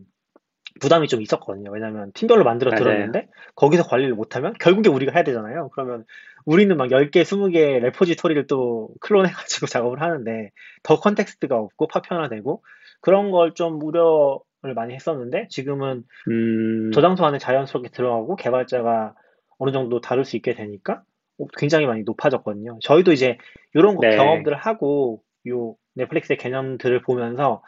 부담이 0.83 1.07
좀 1.07 1.21
있었거든요. 1.21 1.71
왜냐면 1.71 2.11
팀별로 2.13 2.43
만들어 2.43 2.71
맞아요. 2.71 2.83
들었는데 2.83 3.29
거기서 3.55 3.83
관리를 3.83 4.13
못하면 4.15 4.53
결국에 4.59 4.89
우리가 4.89 5.13
해야 5.13 5.23
되잖아요. 5.23 5.69
그러면 5.73 6.03
우리는 6.45 6.75
막 6.75 6.89
10개, 6.89 7.21
20개 7.21 7.79
repository를 7.79 8.47
또 8.47 8.89
clone해가지고 8.99 9.65
작업을 9.71 10.01
하는데 10.01 10.51
더 10.83 10.99
context가 10.99 11.55
없고 11.57 11.87
파편화되고 11.87 12.63
그런 12.99 13.31
걸 13.31 13.53
좀 13.55 13.81
우려를 13.81 14.73
많이 14.75 14.93
했었는데 14.93 15.47
지금은 15.49 16.03
네. 16.27 16.33
음, 16.33 16.91
저장소 16.93 17.25
안에 17.25 17.37
자연스럽게 17.37 17.89
들어가고 17.89 18.35
개발자가 18.35 19.15
어느 19.57 19.71
정도 19.71 20.01
다룰 20.01 20.25
수 20.25 20.35
있게 20.35 20.53
되니까 20.53 21.03
어, 21.39 21.45
굉장히 21.57 21.85
많이 21.85 22.03
높아졌거든요. 22.03 22.79
저희도 22.81 23.13
이제 23.13 23.37
이런 23.73 23.97
네. 24.01 24.17
경험들을 24.17 24.57
하고 24.57 25.23
요 25.47 25.75
넷플릭스의 25.95 26.37
개념들을 26.37 27.01
보면서 27.03 27.63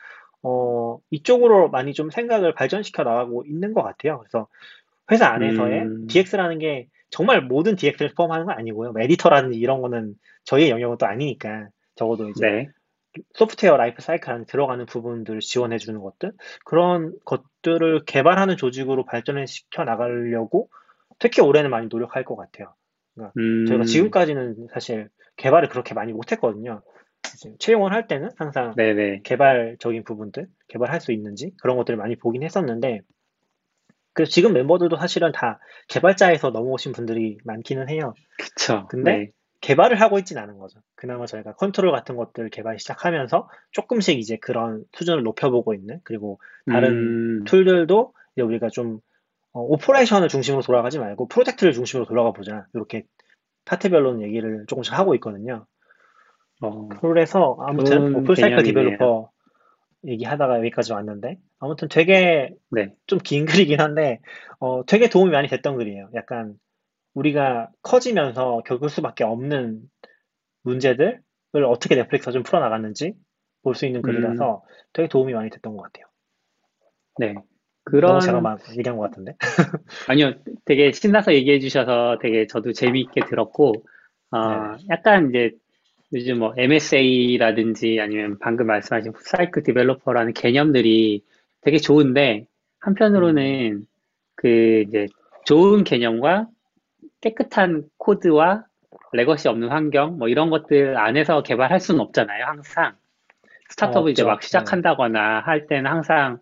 어, 0.47 0.99
이쪽으로 1.09 1.69
많이 1.71 1.93
좀 1.93 2.11
생각을 2.11 2.53
발전시켜 2.53 3.03
나가고 3.03 3.45
있는 3.47 3.73
것 3.73 3.81
같아요. 3.81 4.19
그래서 4.19 4.47
회사 5.11 5.27
안에서의 5.27 5.81
음. 5.81 6.07
DX라는 6.07 6.59
게 6.59 6.87
정말 7.09 7.41
모든 7.41 7.75
DX를 7.75 8.13
포함하는 8.15 8.45
건 8.45 8.55
아니고요. 8.59 8.91
뭐 8.91 9.01
에디터라든지 9.01 9.57
이런 9.57 9.81
거는 9.81 10.13
저희의 10.43 10.69
영역은 10.69 10.97
또 10.99 11.07
아니니까 11.07 11.69
적어도 11.95 12.29
이제 12.29 12.45
네. 12.45 12.67
소프트웨어 13.33 13.75
라이프 13.77 14.03
사이클 14.03 14.31
안에 14.31 14.45
들어가는 14.45 14.85
부분들을 14.85 15.39
지원해 15.39 15.79
주는 15.79 15.99
것들 15.99 16.33
그런 16.63 17.13
것들을 17.25 18.05
개발하는 18.05 18.57
조직으로 18.57 19.05
발전을 19.05 19.47
시켜 19.47 19.83
나가려고 19.83 20.69
특히 21.17 21.41
올해는 21.41 21.71
많이 21.71 21.87
노력할 21.87 22.23
것 22.23 22.35
같아요. 22.35 22.75
음, 23.37 23.65
저희가 23.67 23.85
지금까지는 23.85 24.67
사실 24.71 25.09
개발을 25.37 25.69
그렇게 25.69 25.93
많이 25.93 26.13
못했거든요. 26.13 26.81
채용을 27.60 27.94
할 27.94 28.08
때는 28.08 28.29
항상 28.38 28.74
네네. 28.75 29.22
개발적인 29.24 30.03
부분들, 30.03 30.48
개발할 30.67 31.01
수 31.01 31.12
있는지 31.12 31.51
그런 31.62 31.77
것들을 31.77 31.98
많이 31.98 32.15
보긴 32.15 32.44
했었는데, 32.44 33.01
그래서 34.13 34.32
지금 34.32 34.53
멤버들도 34.53 34.96
사실은 34.98 35.32
다 35.32 35.60
개발자에서 35.89 36.51
넘어오신 36.51 36.94
분들이 36.94 37.38
많기는 37.44 37.89
해요. 37.89 38.13
그쵸. 38.38 38.88
근데 38.89 39.12
네. 39.12 39.32
개발을 39.62 40.00
하고 40.00 40.20
있진 40.20 40.38
않은 40.38 40.58
거죠. 40.58 40.79
그나마 40.96 41.25
저희가 41.25 41.55
컨트롤 41.55 41.91
같은 41.91 42.15
것들 42.15 42.50
개발 42.50 42.79
시작하면서 42.79 43.50
조금씩 43.72 44.20
이제 44.20 44.38
그런 44.38 44.84
수준을 44.94 45.24
높여보고 45.24 45.74
있는, 45.74 46.00
그리고 46.03 46.39
다른 46.65 46.91
음, 46.91 47.44
tool들도 47.45 48.13
이제 48.36 48.41
우리가 48.41 48.70
좀 48.70 49.00
어, 49.51 49.62
operation을 49.62 50.27
중심으로 50.27 50.62
돌아가지 50.62 51.00
말고 51.00 51.27
프로젝트를 51.27 51.74
중심으로 51.74 52.05
돌아가 52.05 52.32
보자. 52.32 52.67
이렇게 52.74 53.05
파트별로는 53.65 54.22
얘기를 54.22 54.65
조금씩 54.67 54.94
하고 54.98 55.15
있거든요. 55.15 55.65
어, 56.62 56.88
그래서 57.01 57.57
아무튼 57.62 57.85
좋은 57.85 58.15
오픈 58.15 58.35
사이클 58.35 58.63
개념이네요. 58.63 58.63
디벨로퍼 58.63 59.29
얘기하다가 60.05 60.59
여기까지 60.59 60.93
왔는데 60.93 61.38
아무튼 61.59 61.88
되게 61.89 62.53
네. 62.71 62.93
좀긴 63.07 63.45
글이긴 63.45 63.79
한데 63.81 64.19
어, 64.59 64.85
되게 64.85 65.09
도움이 65.09 65.31
많이 65.31 65.47
됐던 65.47 65.77
글이에요. 65.77 66.09
약간 66.15 66.53
우리가 67.13 67.69
커지면서 67.81 68.62
겪을 68.65 68.89
수밖에 68.89 69.24
없는 69.24 69.81
문제들을 70.63 71.21
어떻게 71.67 71.95
넷플릭스가 71.95 72.31
좀 72.31 72.43
풀어나갔는지 72.43 73.13
볼 73.63 73.74
수 73.74 73.85
있는 73.88 74.01
글이라서 74.03 74.63
되게 74.93 75.07
도움이 75.09 75.33
많이 75.33 75.50
됐던 75.50 75.75
것 75.75 75.83
같아요. 75.83 76.05
네. 77.17 77.33
그런, 77.83 78.19
제가 78.19 78.41
막 78.41 78.59
얘기한 78.77 78.97
것 78.97 79.03
같은데. 79.03 79.35
아니요, 80.07 80.33
되게 80.65 80.91
신나서 80.91 81.33
얘기해 81.33 81.59
주셔서 81.59 82.17
되게 82.21 82.45
저도 82.47 82.74
재미있게 82.74 83.21
들었고, 83.27 83.74
어, 84.31 84.75
약간 84.89 85.29
이제 85.29 85.51
요즘 86.15 86.39
뭐 86.39 86.53
MSA라든지 86.55 88.00
아니면 88.00 88.38
방금 88.39 88.67
말씀하신 88.67 89.12
사이클 89.19 89.63
디벨로퍼라는 89.63 90.34
개념들이 90.34 91.22
되게 91.60 91.77
좋은데, 91.77 92.45
한편으로는 92.79 93.86
그 94.36 94.86
이제 94.88 95.07
좋은 95.43 95.84
개념과 95.84 96.48
깨끗한 97.19 97.84
코드와 97.98 98.63
legacy 99.12 99.50
없는 99.50 99.67
환경, 99.67 100.17
뭐 100.17 100.29
이런 100.29 100.50
것들 100.50 100.98
안에서 100.98 101.43
개발할 101.43 101.81
수는 101.81 102.00
없잖아요, 102.00 102.45
항상. 102.45 102.93
스타트업을 103.69 104.12
이제 104.12 104.22
없죠. 104.22 104.29
막 104.29 104.43
시작한다거나 104.43 105.41
할 105.41 105.67
때는 105.67 105.91
항상 105.91 106.38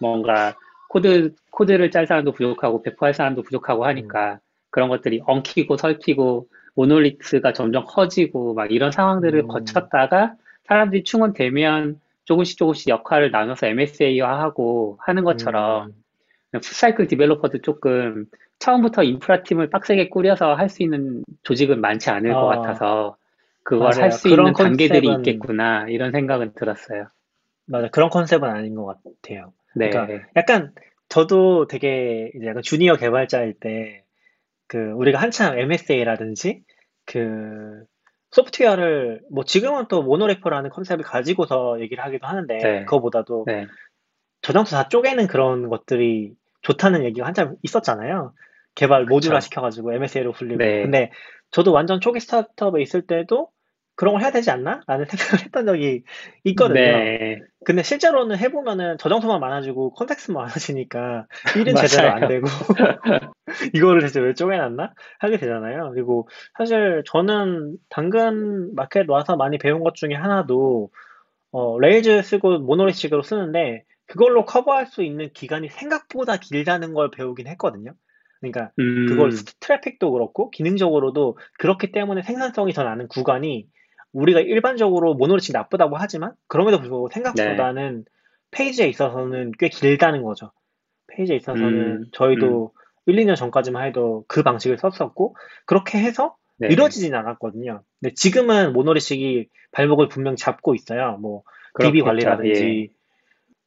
뭔가 0.00 0.54
코드, 0.90 1.32
코드를 1.50 1.90
짤 1.90 2.06
사람도 2.06 2.32
부족하고 2.32 2.82
배포할 2.82 3.14
사람도 3.14 3.42
부족하고 3.42 3.86
하니까 3.86 4.40
그런 4.70 4.90
것들이 4.90 5.22
엉키고 5.24 5.78
설키고 5.78 6.48
monolith가 6.74 7.52
점점 7.52 7.84
커지고 7.86 8.54
막 8.54 8.70
이런 8.72 8.90
상황들을 8.90 9.40
음. 9.40 9.48
거쳤다가 9.48 10.34
사람들이 10.64 11.04
충원되면 11.04 12.00
조금씩 12.24 12.58
조금씩 12.58 12.88
역할을 12.88 13.30
나눠서 13.30 13.66
MSA화하고 13.66 14.98
하는 15.00 15.24
것처럼 15.24 15.92
음, 16.54 16.60
풋사이클 16.60 17.06
디벨로퍼도 17.08 17.58
조금 17.58 18.26
처음부터 18.58 19.02
인프라 19.02 19.42
팀을 19.42 19.68
빡세게 19.70 20.08
꾸려서 20.08 20.54
할 20.54 20.68
수 20.68 20.82
있는 20.82 21.22
조직은 21.42 21.80
많지 21.80 22.10
않을 22.10 22.32
것 22.32 22.50
아. 22.50 22.56
같아서 22.60 23.16
그걸. 23.62 23.92
할 23.94 24.10
수 24.12 24.28
있는 24.28 24.52
단계들이 24.52 25.08
컨셉은- 25.08 25.18
있겠구나 25.18 25.86
이런 25.88 26.12
생각은 26.12 26.52
들었어요. 26.54 27.06
맞아. 27.66 27.88
그런 27.88 28.08
컨셉은 28.10 28.48
아닌 28.48 28.74
것 28.74 28.84
같아요. 28.86 29.52
네, 29.74 29.90
그러니까 29.90 30.26
약간 30.36 30.72
저도 31.08 31.66
되게 31.66 32.30
이제 32.36 32.46
약간 32.46 32.62
주니어 32.62 32.96
개발자일 32.96 33.54
때 33.60 34.03
그 34.66 34.78
우리가 34.92 35.20
한참 35.20 35.58
MSA라든지 35.58 36.62
그 37.06 37.84
소프트웨어를 38.30 39.20
뭐 39.30 39.44
지금은 39.44 39.86
또 39.88 40.02
모노레포라는 40.02 40.70
컨셉을 40.70 41.04
가지고서 41.04 41.80
얘기를 41.80 42.02
하기도 42.02 42.26
하는데 42.26 42.58
네. 42.58 42.84
그거보다도 42.84 43.44
네, 43.46 43.66
저장소 44.42 44.76
다 44.76 44.88
쪼개는 44.88 45.26
그런 45.26 45.68
것들이 45.68 46.34
좋다는 46.62 47.04
얘기가 47.04 47.26
한참 47.26 47.54
있었잖아요. 47.62 48.32
개발 48.74 49.04
모듈화. 49.04 49.40
시켜가지고 49.40 49.92
MSA로 49.92 50.32
불리고. 50.32 50.58
네. 50.58 50.82
근데 50.82 51.12
저도 51.50 51.72
완전 51.72 52.00
초기 52.00 52.18
스타트업에 52.20 52.82
있을 52.82 53.06
때도 53.06 53.50
그런 53.96 54.14
걸 54.14 54.22
해야 54.22 54.30
되지 54.30 54.50
않나? 54.50 54.80
라는 54.86 55.06
생각을 55.08 55.44
했던 55.44 55.66
적이 55.66 56.02
있거든요. 56.44 56.80
네, 56.80 57.38
근데 57.64 57.82
실제로는 57.82 58.38
해보면은 58.38 58.98
저장소만 58.98 59.40
많아지고 59.40 59.92
컨텍스트만 59.94 60.44
많아지니까 60.44 61.26
일은 61.56 61.74
제대로 61.76 62.08
안. 62.10 62.28
되고 62.28 62.46
이거를 63.74 64.02
대체 64.02 64.20
왜 64.20 64.34
쪼개놨나 64.34 64.94
하게 65.18 65.36
되잖아요. 65.38 65.90
그리고 65.94 66.28
사실 66.58 67.02
저는 67.06 67.76
당근 67.88 68.74
마켓 68.74 69.08
와서 69.08 69.36
많이 69.36 69.58
배운 69.58 69.82
것 69.82 69.94
중에 69.94 70.14
하나도 70.14 70.90
어, 71.52 71.78
Rails 71.78 72.22
쓰고 72.22 72.58
monolithic으로 72.58 73.22
쓰는데 73.22 73.84
그걸로 74.06 74.44
커버할 74.44 74.86
수 74.86 75.02
있는 75.02 75.30
기간이 75.32 75.68
생각보다 75.70 76.36
길다는 76.36 76.94
걸 76.94 77.10
배우긴 77.10 77.46
했거든요. 77.48 77.92
그러니까 78.40 78.72
음, 78.78 79.06
그걸 79.08 79.30
트래픽도 79.60 80.10
그렇고 80.10 80.50
기능적으로도 80.50 81.38
그렇기 81.58 81.92
때문에 81.92 82.22
생산성이 82.22 82.72
더 82.72 82.82
나는 82.82 83.08
구간이 83.08 83.66
우리가 84.14 84.40
일반적으로 84.40 85.14
monolithic 85.14 85.52
나쁘다고 85.52 85.96
하지만 85.96 86.32
그럼에도 86.46 86.80
불구하고 86.80 87.08
생각보다는 87.08 88.04
phase에 88.52 88.88
있어서는 88.88 89.52
꽤 89.58 89.68
길다는 89.68 90.22
거죠. 90.22 90.52
페이지에 91.08 91.36
있어서는 91.36 91.72
음, 91.72 92.04
저희도 92.12 92.72
1, 93.06 93.16
2년 93.16 93.36
전까지만 93.36 93.86
해도 93.86 94.24
그 94.28 94.42
방식을 94.42 94.78
썼었고 94.78 95.36
그렇게 95.66 95.98
해서 95.98 96.36
네. 96.56 96.68
이루어지진 96.68 97.14
않았거든요. 97.14 97.82
근데 98.00 98.14
지금은 98.14 98.72
모노리식이 98.72 99.48
발목을 99.72 100.08
분명 100.08 100.36
잡고 100.36 100.74
있어요. 100.74 101.18
뭐 101.20 101.42
DB 101.80 102.00
그렇겠죠. 102.00 102.04
관리라든지 102.04 102.90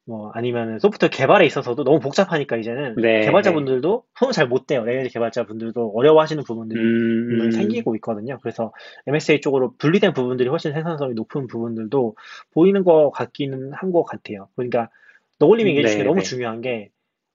뭐 0.08 0.32
아니면 0.34 0.80
소프트웨어 0.80 1.10
개발에 1.10 1.46
있어서도 1.46 1.84
너무 1.84 2.00
복잡하니까 2.00 2.56
이제는 2.58 2.96
네, 2.96 3.26
개발자분들도 3.26 4.04
손을 4.16 4.34
잘 4.34 4.48
못 4.48 4.66
대요. 4.66 4.86
레일 4.86 5.10
개발자분들도 5.10 5.92
어려워하시는 5.96 6.44
부분들이 6.46 6.80
음, 6.80 7.52
생기고 7.52 7.96
있거든요. 7.98 8.38
그래서 8.42 8.72
MSA 9.08 9.42
쪽으로 9.42 9.74
분리된 9.78 10.14
부분들이 10.14 10.50
훨씬 10.50 10.72
생산성이 10.74 11.14
높은 11.14 11.48
부분들도 11.48 12.16
보이는 12.54 12.84
것 12.84 13.12
같기는 13.12 13.74
한 13.74 13.92
것 13.92 14.04
같아요. 14.04 14.48
그러니까 14.56 14.90
너굴님이 15.40 15.70
얘기해 15.72 15.84
주신 15.86 15.98
게 16.00 16.04
네, 16.04 16.08
너무 16.10 16.20
네. 16.20 16.24
중요한 16.24 16.62
게 16.62 16.90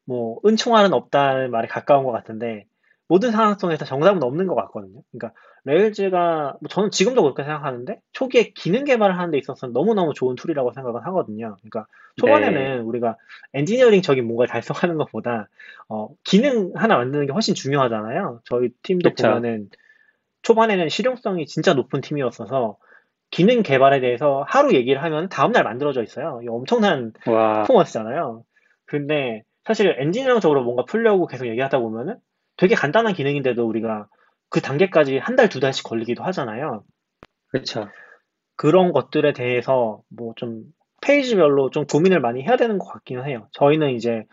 뭐 0.04 0.40
은총알은 0.44 0.92
없다는 0.92 1.50
말에 1.50 1.68
가까운 1.68 2.04
것 2.04 2.12
같은데 2.12 2.66
모든 3.08 3.30
상황 3.30 3.54
속에서 3.54 3.84
정답은 3.84 4.22
없는 4.22 4.46
것 4.46 4.54
같거든요. 4.54 5.02
그러니까 5.10 5.38
Rails가 5.64 6.56
뭐 6.60 6.68
저는 6.68 6.90
지금도 6.90 7.22
그렇게 7.22 7.44
생각하는데 7.44 8.00
초기에 8.12 8.52
기능 8.54 8.84
개발을 8.84 9.18
하는 9.18 9.30
데 9.30 9.38
있어서는 9.38 9.72
너무너무 9.72 10.12
좋은 10.14 10.34
툴이라고 10.34 10.72
생각을 10.72 11.06
하거든요. 11.06 11.56
그러니까 11.60 11.86
초반에는 12.16 12.82
우리가 12.82 13.16
엔지니어링적인 13.54 14.24
뭔가를 14.26 14.48
달성하는 14.48 14.96
것보다 14.96 15.48
어, 15.88 16.08
기능 16.24 16.72
하나 16.74 16.96
만드는 16.96 17.26
게 17.26 17.32
훨씬 17.32 17.54
중요하잖아요. 17.54 18.40
저희 18.44 18.70
팀도 18.82 19.10
그쵸. 19.10 19.28
보면은 19.28 19.68
초반에는 20.42 20.88
실용성이 20.88 21.46
진짜 21.46 21.74
높은 21.74 22.00
팀이었어서 22.00 22.76
기능 23.30 23.62
개발에 23.62 24.00
대해서 24.00 24.44
하루 24.46 24.74
얘기를 24.74 25.02
하면 25.02 25.28
다음날 25.28 25.64
만들어져 25.64 26.02
있어요. 26.02 26.40
엄청난 26.48 27.12
와, 27.26 27.62
퍼포먼스잖아요. 27.62 28.44
근데 28.84 29.42
사실 29.64 29.94
엔지니어링적으로 29.98 30.64
뭔가 30.64 30.84
풀려고 30.84 31.26
계속 31.26 31.46
얘기하다 31.46 31.78
보면은 31.78 32.16
되게 32.56 32.74
간단한 32.74 33.14
기능인데도 33.14 33.66
우리가 33.66 34.06
그 34.48 34.60
단계까지 34.60 35.18
한 35.18 35.36
달, 35.36 35.48
두 35.48 35.60
달씩 35.60 35.84
걸리기도 35.84 36.22
하잖아요. 36.24 36.84
그렇죠. 37.48 37.88
그런 38.56 38.92
것들에 38.92 39.32
대해서 39.32 40.02
뭐 40.10 40.34
좀 40.36 40.64
페이지별로 41.02 41.68
좀 41.70 41.84
고민을 41.84 42.20
많이 42.20 42.42
해야 42.42 42.56
되는 42.56 42.78
것 42.78 42.86
같기는 42.86 43.26
해요. 43.26 43.48
저희는 43.52 43.90
이제 43.90 44.24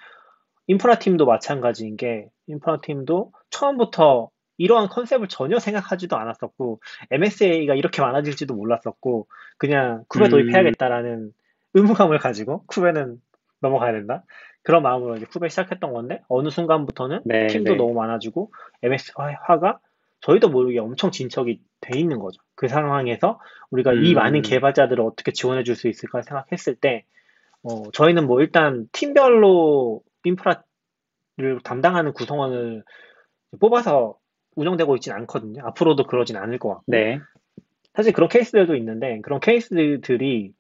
인프라 0.67 0.99
팀도 0.99 1.25
마찬가지인 1.25 1.97
게 1.97 2.27
인프라 2.47 2.77
팀도 2.77 3.33
처음부터 3.49 4.29
이러한 4.57 4.87
컨셉을 4.87 5.27
전혀 5.27 5.57
생각하지도 5.57 6.15
않았었고 6.15 6.79
MSA가 7.11 7.73
이렇게 7.73 8.01
많아질지도 8.01 8.53
몰랐었고 8.53 9.27
그냥 9.57 10.05
음. 10.15 10.29
도입해야겠다라는 10.29 11.31
의무감을 11.73 12.19
가지고 12.19 12.63
쿱에는 12.67 13.17
넘어가야 13.61 13.93
된다. 13.93 14.23
그런 14.63 14.83
마음으로 14.83 15.15
이제 15.15 15.25
쿱에 15.25 15.49
시작했던 15.49 15.93
건데 15.93 16.21
어느 16.27 16.49
순간부터는 16.49 17.21
네, 17.25 17.47
팀도 17.47 17.71
네. 17.71 17.77
너무 17.77 17.93
많아지고 17.93 18.51
MS화가 18.83 19.79
저희도 20.21 20.49
모르게 20.49 20.79
엄청 20.79 21.11
진척이 21.11 21.61
돼 21.81 21.97
있는 21.97 22.19
거죠. 22.19 22.41
그 22.55 22.67
상황에서 22.67 23.39
우리가 23.71 23.93
이 23.93 24.13
음. 24.13 24.15
많은 24.15 24.41
개발자들을 24.41 25.03
어떻게 25.03 25.31
지원해 25.31 25.63
줄 25.63 25.75
수 25.75 25.87
있을까 25.87 26.21
생각했을 26.21 26.75
때, 26.75 27.05
어, 27.63 27.89
저희는 27.91 28.27
뭐 28.27 28.41
일단 28.41 28.87
팀별로 28.91 30.01
인프라를 30.25 30.63
담당하는 31.63 32.11
구성원을 32.13 32.83
뽑아서 33.59 34.17
운영되고 34.55 34.95
있진 34.97 35.13
않거든요. 35.13 35.65
앞으로도 35.67 36.05
그러진 36.05 36.35
않을 36.35 36.59
것 36.59 36.69
같고. 36.69 36.83
네. 36.87 37.19
사실 37.93 38.11
그런 38.11 38.27
케이스들도 38.27 38.75
있는데, 38.75 39.21
그런 39.21 39.39
케이스들이 39.39 40.51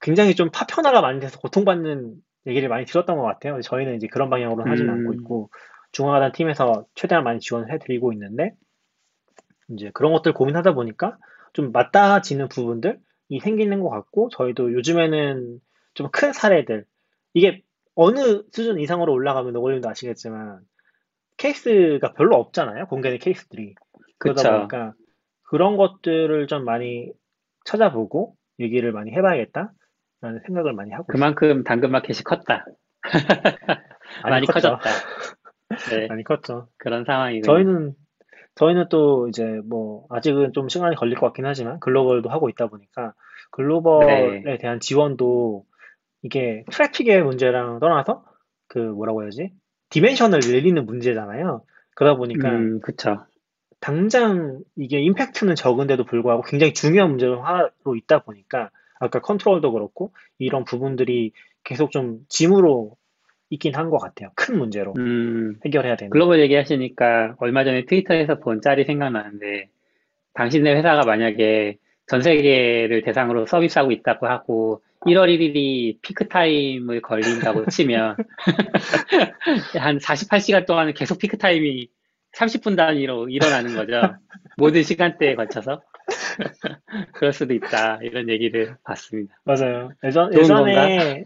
굉장히 0.00 0.34
좀 0.34 0.50
파편화가 0.52 1.00
많이 1.00 1.20
돼서 1.20 1.38
고통받는 1.40 2.14
얘기를 2.46 2.68
많이 2.68 2.84
들었던 2.86 3.16
것 3.16 3.22
같아요. 3.24 3.60
저희는 3.60 3.96
이제 3.96 4.06
그런 4.06 4.30
방향으로는 4.30 4.70
하진 4.70 4.88
음. 4.88 4.94
않고 4.94 5.12
있고, 5.14 5.50
중앙하단 5.92 6.32
팀에서 6.32 6.86
최대한 6.94 7.24
많이 7.24 7.40
지원을 7.40 7.72
해드리고 7.72 8.12
있는데, 8.12 8.54
이제 9.70 9.90
그런 9.94 10.12
것들 10.12 10.32
고민하다 10.32 10.74
보니까 10.74 11.16
좀 11.52 11.72
맞닿아지는 11.72 12.48
부분들이 12.48 12.98
생기는 13.42 13.80
것 13.80 13.90
같고, 13.90 14.28
저희도 14.30 14.72
요즘에는 14.72 15.60
좀 15.94 16.08
큰 16.12 16.32
사례들, 16.32 16.86
이게 17.34 17.62
어느 17.94 18.42
수준 18.52 18.78
이상으로 18.80 19.12
올라가면 19.12 19.52
노골님도 19.52 19.88
아시겠지만, 19.88 20.60
케이스가 21.36 22.12
별로 22.14 22.36
없잖아요. 22.36 22.86
공개된 22.86 23.18
케이스들이. 23.18 23.74
그러다 24.18 24.42
그쵸. 24.42 24.56
보니까 24.56 24.92
그런 25.44 25.76
것들을 25.76 26.46
좀 26.46 26.64
많이 26.64 27.10
찾아보고 27.64 28.36
얘기를 28.60 28.92
많이 28.92 29.10
해봐야겠다 29.12 29.72
라는 30.20 30.40
생각을 30.46 30.72
많이 30.72 30.90
하고. 30.92 31.06
그만큼 31.06 31.64
당근마켓이 31.64 32.22
컸다. 32.24 32.66
많이 34.24 34.46
컸죠. 34.46 34.78
커졌다. 34.78 34.90
네, 35.90 36.06
많이 36.08 36.24
컸죠. 36.24 36.68
그런 36.76 37.04
상황이군요. 37.04 37.42
저희는 37.42 37.94
저희는 38.56 38.88
또 38.90 39.28
이제 39.28 39.60
뭐 39.64 40.06
아직은 40.10 40.52
좀 40.52 40.68
시간이 40.68 40.96
걸릴 40.96 41.16
것 41.16 41.26
같긴 41.26 41.46
하지만 41.46 41.80
글로벌도 41.80 42.28
하고 42.28 42.48
있다 42.48 42.66
보니까 42.66 43.14
글로벌에 43.50 44.42
네. 44.44 44.58
대한 44.58 44.80
지원도 44.80 45.64
이게 46.22 46.64
트래픽의 46.70 47.22
문제랑 47.22 47.78
떠나서 47.80 48.24
그 48.68 48.78
뭐라고 48.78 49.22
해야지 49.22 49.52
dimension을 49.90 50.40
늘리는 50.42 50.84
문제잖아요. 50.84 51.64
그러다 51.94 52.16
보니까 52.16 52.50
음, 52.50 52.80
그쵸. 52.80 53.24
당장 53.80 54.60
이게 54.76 55.00
임팩트는 55.00 55.54
적은데도 55.54 56.04
불구하고 56.04 56.42
굉장히 56.42 56.74
중요한 56.74 57.10
문제 57.10 57.26
중 57.26 57.46
하나로 57.46 57.96
있다 57.96 58.20
보니까 58.20 58.70
아까 59.00 59.20
컨트롤도 59.20 59.72
그렇고 59.72 60.12
이런 60.38 60.64
부분들이 60.64 61.32
계속 61.64 61.90
좀 61.90 62.20
짐으로 62.28 62.96
있긴 63.50 63.74
한 63.74 63.90
것 63.90 63.98
같아요. 63.98 64.30
큰 64.36 64.56
문제로 64.58 64.94
음, 64.98 65.56
해결해야 65.64 65.96
되는. 65.96 66.10
글로벌 66.10 66.40
얘기하시니까 66.40 67.34
얼마 67.38 67.64
전에 67.64 67.84
트위터에서 67.84 68.38
본 68.38 68.60
짤이 68.62 68.84
생각나는데, 68.84 69.68
당신네 70.34 70.72
회사가 70.76 71.02
만약에 71.04 71.76
전 72.06 72.22
세계를 72.22 73.02
대상으로 73.02 73.46
서비스하고 73.46 73.90
있다고 73.90 74.28
하고, 74.28 74.82
1월 75.06 75.28
1일이 75.28 75.96
피크 76.02 76.28
타임을 76.28 77.00
걸린다고 77.02 77.66
치면, 77.66 78.14
한 79.78 79.98
48시간 79.98 80.66
동안은 80.66 80.94
계속 80.94 81.18
피크 81.18 81.38
타임이 81.38 81.88
30분 82.36 82.76
단위로 82.76 83.28
일어나는 83.30 83.74
거죠. 83.74 84.00
모든 84.56 84.84
시간대에 84.84 85.34
걸쳐서. 85.34 85.82
그럴 87.14 87.32
수도 87.32 87.54
있다. 87.54 87.98
이런 88.02 88.28
얘기를 88.28 88.76
봤습니다. 88.84 89.34
맞아요. 89.44 89.90
예전, 90.04 90.32
예전에 90.34 91.24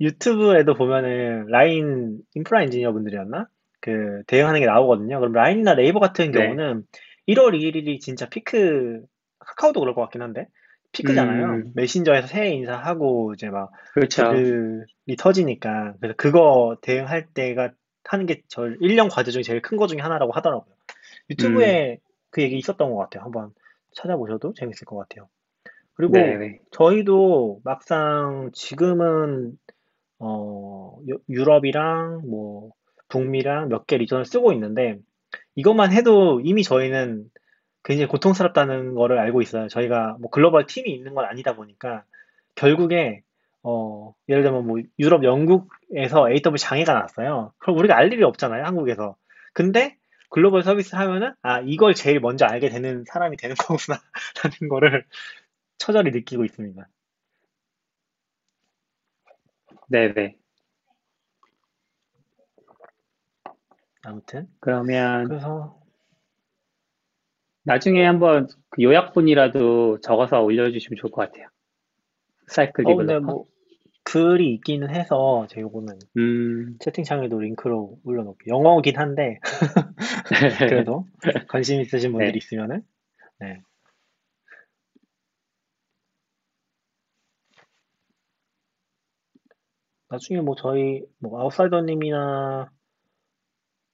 유튜브에도 0.00 0.74
보면은 0.74 1.46
라인 1.48 2.18
인프라 2.34 2.62
엔지니어 2.62 2.92
분들이었나? 2.92 3.46
그 3.80 4.22
대응하는 4.26 4.60
게 4.60 4.66
나오거든요. 4.66 5.18
그럼 5.20 5.32
라인이나 5.32 5.74
네이버 5.74 6.00
같은 6.00 6.30
네. 6.32 6.40
경우는 6.40 6.84
1월 7.28 7.52
2일이 7.54 8.00
진짜 8.00 8.28
피크, 8.28 9.02
카카오도 9.38 9.80
그럴 9.80 9.94
것 9.94 10.00
같긴 10.02 10.22
한데, 10.22 10.46
피크잖아요. 10.92 11.44
음. 11.46 11.72
메신저에서 11.74 12.26
새해 12.28 12.50
인사하고 12.50 13.34
이제 13.34 13.50
막 13.50 13.70
그렇죠. 13.94 14.30
글이 14.30 15.16
터지니까. 15.18 15.94
그래서 16.00 16.14
그거 16.16 16.76
대응할 16.82 17.26
때가 17.34 17.72
하는 18.04 18.24
게 18.26 18.40
저 18.48 18.62
1년 18.62 19.10
과제 19.10 19.30
중에 19.30 19.42
제일 19.42 19.60
큰 19.60 19.76
거 19.76 19.86
중에 19.86 19.98
하나라고 20.00 20.32
하더라고요. 20.32 20.74
유튜브에 21.30 21.98
그 22.30 22.40
얘기 22.42 22.56
있었던 22.56 22.90
것 22.90 22.96
같아요. 22.96 23.24
한번 23.24 23.50
찾아보셔도 23.94 24.54
재밌을 24.54 24.86
것 24.86 24.96
같아요. 24.96 25.28
그리고 25.94 26.14
네. 26.14 26.60
저희도 26.72 27.60
막상 27.64 28.50
지금은 28.54 29.58
어, 30.20 30.98
유- 31.08 31.20
유럽이랑 31.28 32.22
뭐 32.28 32.72
북미랑 33.08 33.68
몇 33.68 33.86
개 33.86 33.96
리전을 33.98 34.24
쓰고 34.24 34.52
있는데 34.54 34.98
이것만 35.56 35.92
해도 35.92 36.40
이미 36.44 36.64
저희는 36.64 37.30
굉장히 37.84 38.08
고통스럽다는 38.08 38.94
거를 38.94 39.18
알고 39.18 39.42
있어요. 39.42 39.68
저희가 39.68 40.16
뭐 40.20 40.30
글로벌 40.30 40.66
팀이 40.66 40.90
있는 40.92 41.14
건 41.14 41.26
아니다 41.26 41.54
보니까 41.56 42.04
결국에 42.56 43.22
어, 43.62 44.14
예를 44.28 44.42
들면 44.44 44.66
뭐 44.66 44.78
유럽, 44.98 45.24
영국에서 45.24 46.30
AW 46.30 46.56
장애가 46.58 46.94
났어요. 46.94 47.52
그럼 47.58 47.78
우리가 47.78 47.96
알 47.96 48.12
일이 48.12 48.22
없잖아요, 48.24 48.64
한국에서. 48.64 49.16
근데 49.52 49.97
글로벌 50.28 50.62
서비스 50.62 50.94
하면은 50.94 51.34
아, 51.42 51.60
이걸 51.60 51.94
제일 51.94 52.20
먼저 52.20 52.44
알게 52.46 52.68
되는 52.68 53.04
사람이 53.06 53.36
되는 53.36 53.56
거구나라는 53.56 54.02
거를 54.70 55.04
처절히 55.78 56.10
느끼고 56.10 56.44
있습니다. 56.44 56.88
네네. 59.88 60.36
아무튼 64.02 64.48
그러면 64.60 65.28
그래서 65.28 65.80
나중에 67.62 68.04
한번 68.04 68.48
그 68.70 68.82
요약본이라도 68.82 70.00
적어서 70.00 70.40
올려주시면 70.42 70.96
좋을 70.98 71.10
것 71.10 71.22
같아요. 71.22 71.48
사이클 72.46 72.86
어, 72.86 72.90
디벨로퍼. 72.90 73.26
뭐 73.26 73.46
글이 74.08 74.54
있기는 74.54 74.88
해서 74.88 75.46
제가 75.50 75.60
요거는 75.60 75.98
음, 76.16 76.76
채팅창에도 76.80 77.38
링크로 77.40 77.98
올려놓을게요. 78.04 78.54
영어긴 78.54 78.96
한데 78.96 79.38
그래도 80.70 81.04
관심 81.48 81.82
있으신 81.82 82.12
분들이 82.12 82.32
네. 82.32 82.38
있으면은 82.38 82.82
네. 83.38 83.60
나중에 90.08 90.40
뭐 90.40 90.54
저희 90.56 91.02
뭐 91.18 91.42
아웃사이더님이나 91.42 92.70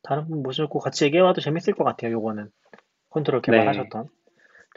다른 0.04 0.28
분 0.28 0.44
모시고 0.44 0.78
같이 0.78 1.06
얘기해봐도 1.06 1.40
재밌을 1.40 1.74
것 1.74 1.82
같아요. 1.82 2.12
요거는 2.12 2.50
컨트롤 3.10 3.42
네. 3.42 3.50
개발하셨던 3.50 4.08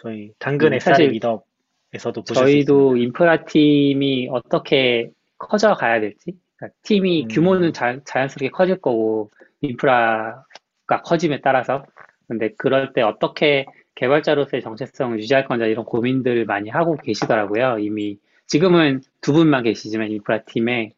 저희 0.01 0.33
당근 0.39 0.69
음, 0.69 0.73
SRE 0.73 0.79
사실 0.79 1.11
미더에서도 1.11 2.23
수 2.25 2.33
저희도. 2.33 2.97
인프라 2.97 3.45
팀이 3.45 4.29
어떻게 4.31 5.11
커져 5.37 5.73
가야 5.75 5.99
될지. 5.99 6.33
그러니까 6.57 6.77
팀이 6.83 7.23
음. 7.23 7.27
규모는 7.29 7.73
자, 7.73 7.99
자연스럽게 8.05 8.49
커질 8.51 8.79
거고, 8.81 9.29
인프라가 9.61 11.01
커짐에 11.03 11.41
따라서. 11.41 11.85
근데 12.27 12.53
그럴 12.57 12.93
때 12.93 13.01
어떻게 13.01 13.65
개발자로서의 13.95 14.61
정체성을 14.61 15.17
유지할 15.19 15.45
건지 15.47 15.65
이런 15.65 15.85
고민들 15.85 16.45
많이 16.45 16.69
하고 16.69 16.95
계시더라고요. 16.97 17.79
이미 17.79 18.19
지금은 18.47 19.01
두 19.21 19.33
분만 19.33 19.63
계시지만 19.63 20.11
인프라 20.11 20.43
팀에 20.43 20.91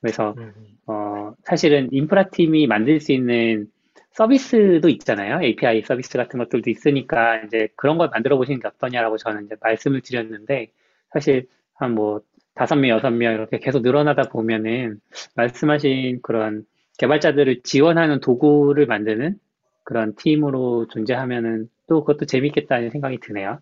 그래서 0.00 0.34
음, 0.38 0.52
어, 0.86 1.34
사실은 1.44 1.88
인프라 1.92 2.28
팀이 2.30 2.66
만들 2.66 3.00
수 3.00 3.12
있는 3.12 3.66
서비스도 4.12 4.88
있잖아요. 4.88 5.40
API 5.42 5.82
서비스 5.82 6.16
같은 6.16 6.38
것들도 6.38 6.70
있으니까 6.70 7.42
이제 7.42 7.68
그런 7.76 7.98
걸 7.98 8.08
만들어 8.10 8.36
보시는 8.36 8.60
게 8.60 8.68
어떠냐라고 8.68 9.18
저는 9.18 9.46
이제 9.46 9.56
말씀을 9.60 10.00
드렸는데 10.00 10.68
사실 11.12 11.46
한 11.74 11.94
뭐 11.94 12.20
다섯 12.56 12.74
명, 12.76 12.90
여섯 12.90 13.10
명 13.10 13.34
이렇게 13.34 13.58
계속 13.58 13.82
늘어나다 13.82 14.24
보면은 14.24 14.98
말씀하신 15.36 16.20
그런 16.22 16.64
개발자들을 16.98 17.60
지원하는 17.62 18.20
도구를 18.20 18.86
만드는 18.86 19.38
그런 19.84 20.16
팀으로 20.16 20.88
존재하면은 20.88 21.68
또 21.86 22.02
그것도 22.02 22.24
재밌겠다는 22.24 22.90
생각이 22.90 23.18
드네요. 23.20 23.60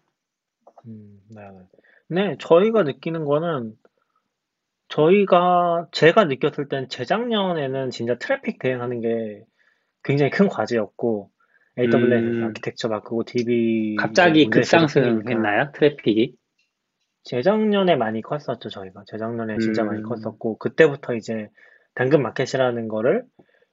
음, 0.87 1.20
네, 1.28 1.42
네. 1.42 1.59
네, 2.09 2.37
저희가 2.38 2.85
느끼는 2.85 3.24
거는 3.24 3.74
저희가 4.88 5.88
제가 5.90 6.24
느꼈을 6.24 6.68
땐 6.68 6.88
재작년에는 6.88 7.90
진짜 7.90 8.16
트래픽 8.16 8.61
대응하는 8.61 9.00
게 9.00 9.44
굉장히 10.04 10.30
큰 10.30 10.48
과제였고 10.48 11.30
AWS 11.78 12.14
음. 12.14 12.44
아키텍처 12.44 12.88
바꾸고 12.88 13.24
DB 13.24 13.96
갑자기 13.98 14.48
급상승했나요? 14.48 15.72
트래픽이? 15.72 16.37
재작년에 17.24 17.96
많이 17.96 18.22
컸었죠 18.22 18.68
저희가 18.68 19.04
재작년에 19.06 19.58
진짜 19.58 19.82
많이 19.82 20.00
음. 20.00 20.02
컸었고 20.04 20.58
그때부터 20.58 21.14
이제 21.14 21.48
당근 21.94 22.22
마켓이라는 22.22 22.88
거를 22.88 23.24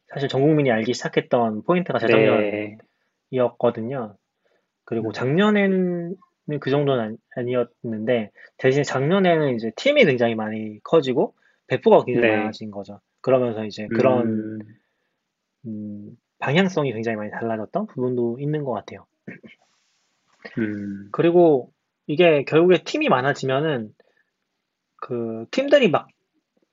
사실 0.07 0.29
전 0.29 0.41
국민이 0.41 0.71
알기 0.71 0.93
시작했던 0.93 1.63
포인트가 1.63 1.99
네. 1.99 2.77
재작년이었거든요. 3.31 4.15
그리고 4.83 5.09
음. 5.09 5.13
작년에는 5.13 6.15
그 6.59 6.69
정도는 6.69 7.03
아니- 7.03 7.17
아니었는데 7.35 8.31
대신 8.57 8.83
작년에는 8.83 9.55
이제 9.55 9.71
팀이 9.75 10.03
굉장히 10.05 10.35
많이 10.35 10.79
커지고 10.83 11.33
배포가 11.67 12.03
굉장히 12.03 12.27
네. 12.29 12.37
많아진 12.37 12.71
거죠. 12.71 12.99
그러면서 13.21 13.63
이제 13.65 13.87
그런 13.87 14.27
음, 14.27 14.59
음, 15.65 16.17
방향성이 16.39 16.91
굉장히 16.91 17.15
많이 17.15 17.31
달라졌던 17.31 17.87
부분도 17.87 18.37
있는 18.39 18.63
것 18.63 18.73
같아요. 18.73 19.05
음, 20.57 21.07
그리고 21.11 21.71
이게 22.07 22.43
결국에 22.43 22.83
팀이 22.83 23.09
많아지면은 23.09 23.93
그 24.97 25.45
팀들이 25.51 25.89
막 25.89 26.07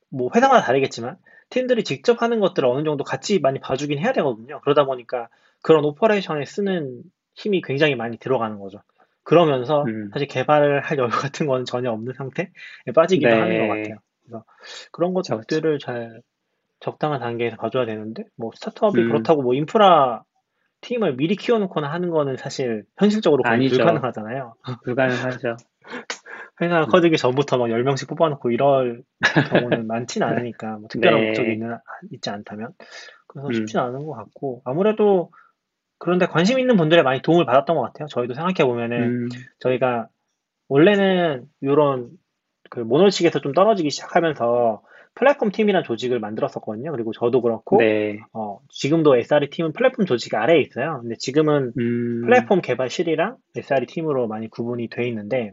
뭐 0.09 0.29
회사마다 0.33 0.65
다르겠지만 0.65 1.17
팀들이 1.49 1.83
직접 1.83 2.21
하는 2.21 2.39
것들을 2.39 2.67
어느 2.67 2.83
정도 2.83 3.03
같이 3.03 3.39
많이 3.39 3.59
봐주긴 3.59 3.99
해야 3.99 4.11
되거든요. 4.13 4.59
그러다 4.61 4.85
보니까 4.85 5.29
그런 5.61 5.83
오퍼레이션에 5.85 6.45
쓰는 6.45 7.01
힘이 7.35 7.61
굉장히 7.61 7.95
많이 7.95 8.17
들어가는 8.17 8.59
거죠. 8.59 8.81
그러면서 9.23 9.83
음. 9.83 10.09
사실 10.13 10.27
개발을 10.27 10.81
할 10.81 10.97
여유 10.97 11.09
같은 11.09 11.47
건 11.47 11.65
전혀 11.65 11.91
없는 11.91 12.13
상태에 12.13 12.47
빠지기도 12.93 13.29
네. 13.29 13.39
하는 13.39 13.67
것 13.67 13.75
같아요. 13.75 13.95
그래서 14.21 14.43
그런 14.91 15.13
것들을 15.13 15.79
잘 15.79 16.21
적당한 16.79 17.19
단계에서 17.19 17.57
봐줘야 17.57 17.85
되는데 17.85 18.23
뭐 18.35 18.51
스타트업이 18.55 19.01
음. 19.01 19.07
그렇다고 19.09 19.41
뭐 19.41 19.53
인프라 19.53 20.23
팀을 20.81 21.15
미리 21.15 21.35
키워놓거나 21.35 21.91
하는 21.91 22.09
거는 22.09 22.37
사실 22.37 22.85
현실적으로 22.97 23.43
거의 23.43 23.55
아니죠. 23.55 23.77
불가능하잖아요. 23.77 24.55
불가능하죠. 24.83 25.57
회사가 26.61 26.85
음. 26.85 26.89
커지기 26.89 27.17
전부터 27.17 27.57
막 27.57 27.67
10명씩 27.67 28.07
뽑아놓고 28.09 28.51
이럴 28.51 29.03
경우는 29.79 29.87
많진 29.87 30.23
않으니까, 30.23 30.77
뭐 30.77 30.87
특별한 30.89 31.19
네. 31.19 31.27
목적이 31.27 31.53
있는, 31.53 31.77
있지 32.11 32.29
않다면. 32.29 32.73
그래서 33.27 33.47
음. 33.47 33.53
쉽진 33.53 33.79
않은 33.79 34.05
것 34.05 34.13
같고, 34.13 34.61
아무래도 34.65 35.31
그런데 35.97 36.25
관심 36.25 36.59
있는 36.59 36.77
분들의 36.77 37.03
많이 37.03 37.21
도움을 37.21 37.45
받았던 37.45 37.75
것 37.75 37.81
같아요. 37.83 38.07
저희도 38.07 38.33
생각해 38.33 38.65
보면은, 38.65 39.01
음, 39.01 39.29
저희가 39.59 40.07
원래는 40.67 41.45
이런 41.61 42.09
그 42.69 42.79
모노식에서 42.79 43.39
좀 43.39 43.53
떨어지기 43.53 43.89
시작하면서 43.89 44.81
플랫폼 45.19 45.51
팀이라는 45.51 45.83
조직을 45.83 46.21
만들었었거든요. 46.21 46.93
그리고 46.93 47.11
저도 47.11 47.41
그렇고, 47.41 47.77
네. 47.77 48.19
어, 48.31 48.59
지금도 48.69 49.17
SRE 49.17 49.49
팀은 49.49 49.73
플랫폼 49.73 50.05
조직 50.05 50.33
아래에 50.33 50.61
있어요. 50.61 50.99
근데 51.01 51.15
지금은 51.19 51.73
음, 51.77 52.21
플랫폼 52.23 52.61
개발실이랑 52.61 53.35
SRE 53.57 53.85
팀으로 53.85 54.27
많이 54.27 54.49
구분이 54.49 54.87
돼 54.87 55.05
있는데, 55.09 55.51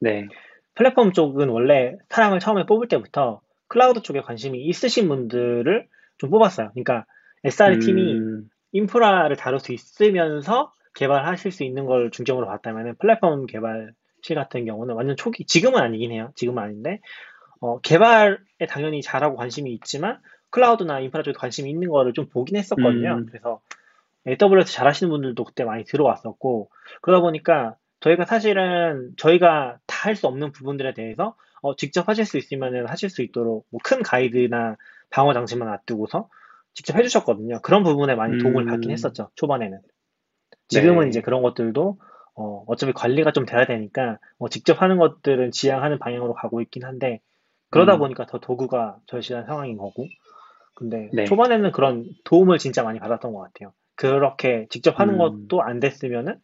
네. 0.00 0.26
플랫폼 0.74 1.12
쪽은 1.12 1.50
원래 1.50 1.96
사람을 2.08 2.40
처음에 2.40 2.64
뽑을 2.64 2.88
때부터 2.88 3.42
클라우드 3.66 4.00
쪽에 4.00 4.22
관심이 4.22 4.58
있으신 4.58 5.06
분들을 5.08 5.86
좀 6.16 6.30
뽑았어요. 6.30 6.70
그러니까 6.72 7.04
SR 7.44 7.80
팀이 7.80 8.14
음, 8.14 8.48
인프라를 8.72 9.36
다룰 9.36 9.60
수 9.60 9.72
있으면서 9.72 10.72
개발하실 10.94 11.52
수 11.52 11.62
있는 11.62 11.84
걸 11.84 12.10
중점으로 12.10 12.46
봤다면 12.46 12.94
플랫폼 12.98 13.44
개발실 13.44 14.34
같은 14.34 14.64
경우는 14.64 14.94
완전 14.94 15.14
초기, 15.14 15.44
지금은 15.44 15.78
아니긴 15.78 16.10
해요. 16.10 16.30
지금은 16.36 16.62
아닌데, 16.62 17.00
어, 17.60 17.80
개발에 17.80 18.66
당연히 18.68 19.02
잘하고 19.02 19.36
관심이 19.36 19.72
있지만 19.74 20.20
클라우드나 20.50 21.00
인프라 21.00 21.22
쪽에 21.22 21.34
관심이 21.38 21.70
있는 21.70 21.88
거를 21.88 22.12
좀 22.12 22.26
보긴 22.28 22.56
했었거든요. 22.56 23.16
음. 23.18 23.26
그래서 23.26 23.60
AWS 24.26 24.72
잘하시는 24.72 25.10
분들도 25.10 25.42
그때 25.44 25.64
많이 25.64 25.84
들어왔었고, 25.84 26.70
그러다 27.02 27.20
보니까 27.22 27.76
저희가 28.00 28.24
사실은 28.26 29.12
저희가 29.16 29.78
다 29.86 29.98
할 30.08 30.14
수 30.16 30.26
없는 30.28 30.52
부분들에 30.52 30.94
대해서 30.94 31.34
어, 31.60 31.74
직접 31.76 32.08
하실 32.08 32.24
수 32.24 32.38
있으면 32.38 32.86
하실 32.86 33.10
수 33.10 33.22
있도록 33.22 33.66
뭐 33.70 33.80
큰 33.82 34.02
가이드나 34.02 34.76
방어 35.10 35.32
장치만 35.34 35.68
놔두고서 35.68 36.28
직접 36.74 36.96
해주셨거든요. 36.96 37.60
그런 37.62 37.82
부분에 37.82 38.14
많이 38.14 38.38
도움을 38.38 38.62
음. 38.62 38.66
받긴 38.68 38.90
했었죠. 38.92 39.30
초반에는. 39.34 39.80
지금은 40.68 41.04
네. 41.04 41.08
이제 41.08 41.20
그런 41.20 41.42
것들도 41.42 41.98
어, 42.36 42.64
어차피 42.68 42.92
관리가 42.92 43.32
좀 43.32 43.44
돼야 43.46 43.66
되니까 43.66 44.18
어, 44.38 44.48
직접 44.48 44.80
하는 44.82 44.98
것들은 44.98 45.50
지향하는 45.50 45.98
방향으로 45.98 46.34
가고 46.34 46.60
있긴 46.60 46.84
한데 46.84 47.20
그러다 47.70 47.94
음. 47.94 47.98
보니까 48.00 48.26
더 48.26 48.38
도구가 48.38 48.98
절실한 49.06 49.46
상황인 49.46 49.76
거고 49.76 50.06
근데 50.74 51.10
네. 51.12 51.24
초반에는 51.24 51.72
그런 51.72 52.04
도움을 52.24 52.58
진짜 52.58 52.82
많이 52.82 52.98
받았던 52.98 53.32
것 53.32 53.40
같아요. 53.40 53.72
그렇게 53.96 54.66
직접 54.70 55.00
하는 55.00 55.14
음. 55.14 55.18
것도 55.18 55.62
안 55.62 55.80
됐으면은 55.80 56.36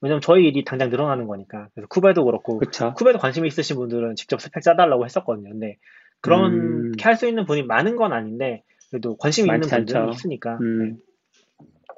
왜냐면 0.00 0.20
저희 0.20 0.44
일이 0.46 0.64
당장 0.64 0.90
늘어나는 0.90 1.26
거니까 1.26 1.68
그래서 1.74 1.88
kube도 1.88 2.24
그렇고 2.24 2.58
그쵸. 2.58 2.94
kube도 2.94 3.18
관심이 3.18 3.48
있으신 3.48 3.76
분들은 3.76 4.14
직접 4.16 4.40
스펙 4.40 4.62
짜달라고 4.62 5.04
했었거든요. 5.04 5.50
근데 5.50 5.76
그렇게 6.20 6.46
음. 6.46 6.92
할수 7.02 7.26
있는 7.26 7.44
분이 7.44 7.64
많은 7.64 7.96
건 7.96 8.12
아닌데 8.12 8.62
그래도 8.90 9.16
관심이 9.16 9.48
있는 9.48 9.60
분들은 9.60 10.02
않죠. 10.02 10.10
있으니까 10.12 10.58
음. 10.60 10.78
네, 10.78 10.96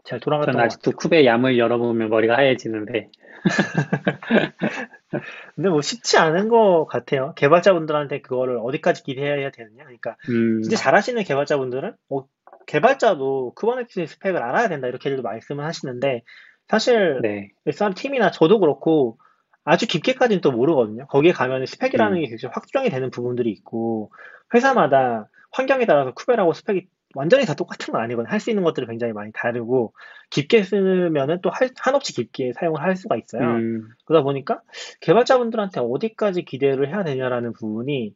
잘 0.04 0.18
돌아갔던 0.20 0.54
전것 0.54 0.66
아직도 0.66 0.90
같아요. 0.92 0.96
kube 0.96 1.24
YAML 1.26 1.58
열어보면 1.58 2.08
머리가 2.08 2.36
하얘지는데. 2.36 3.08
근데 5.54 5.68
뭐 5.68 5.82
쉽지 5.82 6.18
않은 6.18 6.48
것 6.48 6.86
같아요. 6.86 7.34
개발자분들한테 7.36 8.20
그거를 8.20 8.58
어디까지 8.62 9.02
기대해야 9.02 9.50
되느냐. 9.50 9.84
그러니까 9.84 10.16
음, 10.28 10.62
진짜 10.62 10.76
잘하시는 10.76 11.22
개발자분들은 11.24 11.94
뭐 12.08 12.28
개발자도 12.66 13.54
Kubernetes 13.54 14.06
스펙을 14.06 14.42
알아야 14.42 14.68
된다 14.68 14.88
이렇게도 14.88 15.22
말씀을 15.22 15.64
하시는데 15.64 16.22
사실 16.68 17.20
네. 17.22 17.50
SR 17.66 17.94
팀이나 17.94 18.30
저도 18.30 18.60
그렇고 18.60 19.18
아주 19.64 19.86
깊게까지는 19.86 20.40
또 20.40 20.52
모르거든요. 20.52 21.06
거기에 21.06 21.32
가면 21.32 21.66
스펙이라는 21.66 22.16
음. 22.16 22.20
게 22.20 22.28
굉장히 22.28 22.52
확정이 22.52 22.90
되는 22.90 23.10
부분들이 23.10 23.50
있고 23.50 24.12
회사마다 24.54 25.28
환경에 25.52 25.86
따라서 25.86 26.12
쿠베라고 26.14 26.52
스펙이 26.52 26.86
완전히 27.14 27.44
다 27.44 27.54
똑같은 27.54 27.92
건 27.92 28.00
아니거든요. 28.02 28.30
할 28.30 28.40
수 28.40 28.50
있는 28.50 28.62
것들이 28.64 28.86
굉장히 28.86 29.12
많이 29.12 29.30
다르고 29.32 29.92
깊게 30.30 30.62
쓰면은 30.64 31.40
또 31.42 31.50
할- 31.50 31.70
한없이 31.78 32.12
깊게 32.14 32.52
사용을 32.54 32.82
할 32.82 32.96
수가 32.96 33.16
있어요. 33.16 33.42
음, 33.42 33.88
그러다 34.04 34.22
보니까 34.24 34.60
개발자분들한테 35.00 35.80
어디까지 35.80 36.44
기대를 36.44 36.88
해야 36.88 37.04
되냐라는 37.04 37.52
부분이 37.52 38.14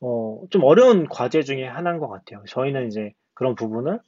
어, 0.00 0.42
좀 0.50 0.62
어려운 0.64 1.08
과제 1.08 1.42
중에 1.42 1.66
하나인 1.66 1.98
것 1.98 2.08
같아요. 2.08 2.42
저희는 2.48 2.88
이제 2.88 3.12
그런 3.34 3.54
부분을 3.54 4.00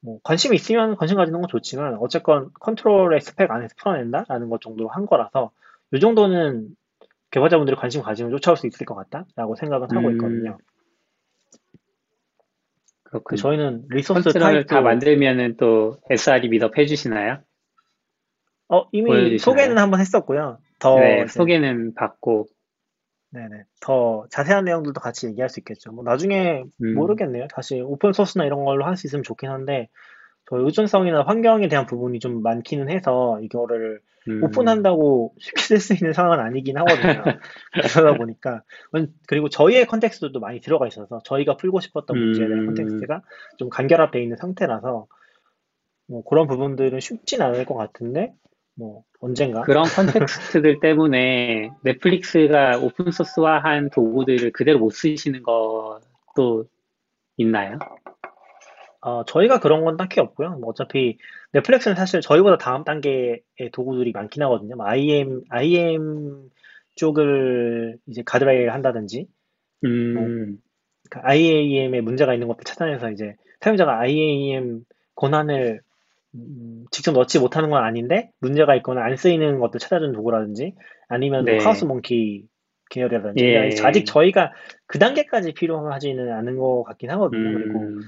뭐 0.00 0.18
관심이 0.22 0.54
있으면 0.56 0.96
관심 0.96 1.16
가지는 1.16 1.40
건 1.40 1.48
좋지만 1.48 1.96
어쨌건 2.00 2.50
컨트롤의 2.60 3.20
스펙 3.20 3.50
안에서 3.50 3.74
풀어낸다라는 3.78 4.48
것 4.48 4.60
정도 4.60 4.88
한 4.88 5.06
거라서 5.06 5.50
이 5.92 6.00
정도는 6.00 6.68
개발자분들이 7.30 7.76
관심 7.76 8.02
가지면 8.02 8.32
쫓아올 8.32 8.56
수 8.56 8.66
있을 8.66 8.86
것 8.86 8.94
같다라고 8.94 9.56
생각은 9.56 9.88
하고 9.96 10.08
음. 10.08 10.12
있거든요. 10.12 10.56
그 10.58 10.64
그렇군요. 13.10 13.36
저희는 13.40 13.84
리소스 13.88 14.32
다 14.32 14.38
타입도 14.40 14.82
만들면은 14.82 15.56
또 15.56 15.98
SR이 16.10 16.48
미덥 16.48 16.76
해주시나요? 16.76 17.38
어, 18.68 18.84
이미 18.92 19.10
보여주시나요? 19.10 19.38
소개는 19.38 19.78
한번 19.78 20.00
했었고요. 20.00 20.58
더 20.78 20.98
네, 20.98 21.22
이제 21.22 21.26
소개는 21.32 21.94
받고, 21.94 22.46
네네. 23.30 23.64
더 23.80 24.26
자세한 24.30 24.64
내용들도 24.64 25.00
같이 25.00 25.26
얘기할 25.28 25.48
수 25.48 25.60
있겠죠. 25.60 25.92
뭐 25.92 26.02
나중에 26.04 26.64
음. 26.82 26.94
모르겠네요. 26.94 27.46
다시 27.48 27.80
오픈 27.80 28.12
소스나 28.12 28.44
이런 28.44 28.64
걸로 28.64 28.84
할 28.84 28.96
수 28.96 29.06
있으면 29.06 29.22
좋긴 29.22 29.50
한데 29.50 29.88
저 30.48 30.56
의존성이나 30.56 31.22
환경에 31.22 31.68
대한 31.68 31.86
부분이 31.86 32.18
좀 32.18 32.42
많기는 32.42 32.88
해서 32.88 33.38
이거를 33.42 34.00
음, 34.28 34.42
오픈한다고 34.42 35.34
쉽게 35.38 35.60
쓸 35.60 35.80
수 35.80 35.94
있는 35.94 36.12
상황은 36.12 36.40
아니긴 36.40 36.76
하거든요. 36.78 37.22
그러다 37.94 38.16
보니까 38.16 38.62
음, 38.94 39.08
그리고 39.26 39.48
저희의 39.48 39.86
context도 39.86 40.40
많이 40.40 40.60
들어가 40.60 40.86
있어서 40.86 41.20
저희가 41.24 41.56
풀고 41.56 41.80
싶었던 41.80 42.18
문제에 42.18 42.46
대한 42.46 42.62
음. 42.62 42.66
context가 42.66 43.22
좀 43.56 43.68
강결합되어 43.68 44.20
있는 44.20 44.36
상태라서 44.36 45.06
뭐 46.08 46.24
그런 46.24 46.46
부분들은 46.46 47.00
쉽진 47.00 47.42
않을 47.42 47.64
것 47.64 47.74
같은데 47.74 48.34
뭐 48.74 49.04
언젠가 49.20 49.62
그런 49.62 49.84
context들 49.84 50.80
때문에 50.80 51.70
넷플릭스가 51.82 52.78
오픈 52.78 53.10
소스화한 53.10 53.90
도구들을 53.90 54.52
그대로 54.52 54.78
못 54.78 54.90
쓰시는 54.90 55.42
것도 55.42 56.66
있나요? 57.38 57.78
어, 59.06 59.24
저희가 59.24 59.60
그런 59.60 59.84
건 59.84 59.96
딱히 59.96 60.18
없고요. 60.18 60.58
뭐 60.58 60.70
어차피 60.70 61.16
넷플릭스는 61.52 61.94
사실 61.94 62.20
저희보다 62.20 62.58
다음 62.58 62.82
단계의 62.82 63.40
도구들이 63.72 64.10
많긴 64.10 64.42
하거든요. 64.42 64.74
뭐 64.74 64.84
IM, 64.84 65.42
IM 65.48 66.50
쪽을 66.96 67.98
이제 68.08 68.24
가드레일 68.26 68.72
한다든지, 68.72 69.28
음, 69.84 70.58
그러니까 71.08 71.30
IAM에 71.30 72.00
문제가 72.00 72.34
있는 72.34 72.48
것들 72.48 72.64
찾아내서 72.64 73.12
이제 73.12 73.36
사용자가 73.60 74.00
IAM 74.00 74.80
권한을 75.14 75.82
음, 76.34 76.86
직접 76.90 77.12
넣지 77.12 77.38
못하는 77.38 77.70
건 77.70 77.84
아닌데 77.84 78.32
문제가 78.40 78.74
있거나 78.76 79.04
안 79.04 79.16
쓰이는 79.16 79.60
것들 79.60 79.78
찾아주는 79.78 80.12
도구라든지 80.14 80.74
아니면 81.06 81.44
뭐 81.44 81.54
네. 81.54 81.58
카우스 81.58 81.84
몽키 81.84 82.48
계열이라든지 82.90 83.44
예. 83.44 83.70
아직 83.84 84.04
저희가 84.04 84.52
그 84.86 84.98
단계까지 84.98 85.52
필요하지는 85.52 86.32
않은 86.32 86.58
것 86.58 86.82
같긴 86.82 87.10
하거든요. 87.10 87.52
그리고 87.52 87.80
음, 87.82 88.00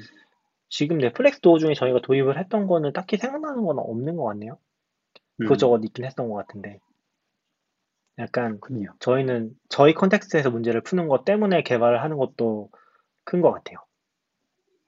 지금 0.68 0.98
넷플릭스 0.98 1.40
도구 1.40 1.59
중에 1.59 1.74
저희가 1.74 2.00
도입을 2.02 2.38
했던 2.38 2.66
거는 2.66 2.92
딱히 2.92 3.16
생각나는 3.16 3.64
건 3.64 3.78
없는 3.78 4.16
것 4.16 4.24
같네요. 4.24 4.59
음, 5.40 5.44
그것저것 5.44 5.81
있긴 5.85 6.04
했던 6.04 6.28
것 6.28 6.35
같은데. 6.37 6.78
약간 8.18 8.59
그렇군요. 8.61 8.92
저희는 9.00 9.52
저희 9.68 9.94
context에서 9.94 10.51
문제를 10.50 10.81
푸는 10.83 11.09
것 11.09 11.24
때문에 11.24 11.62
개발을 11.62 12.02
하는 12.02 12.16
것도 12.16 12.70
큰 13.24 13.40
것 13.42 13.52
같아요. 13.52 13.78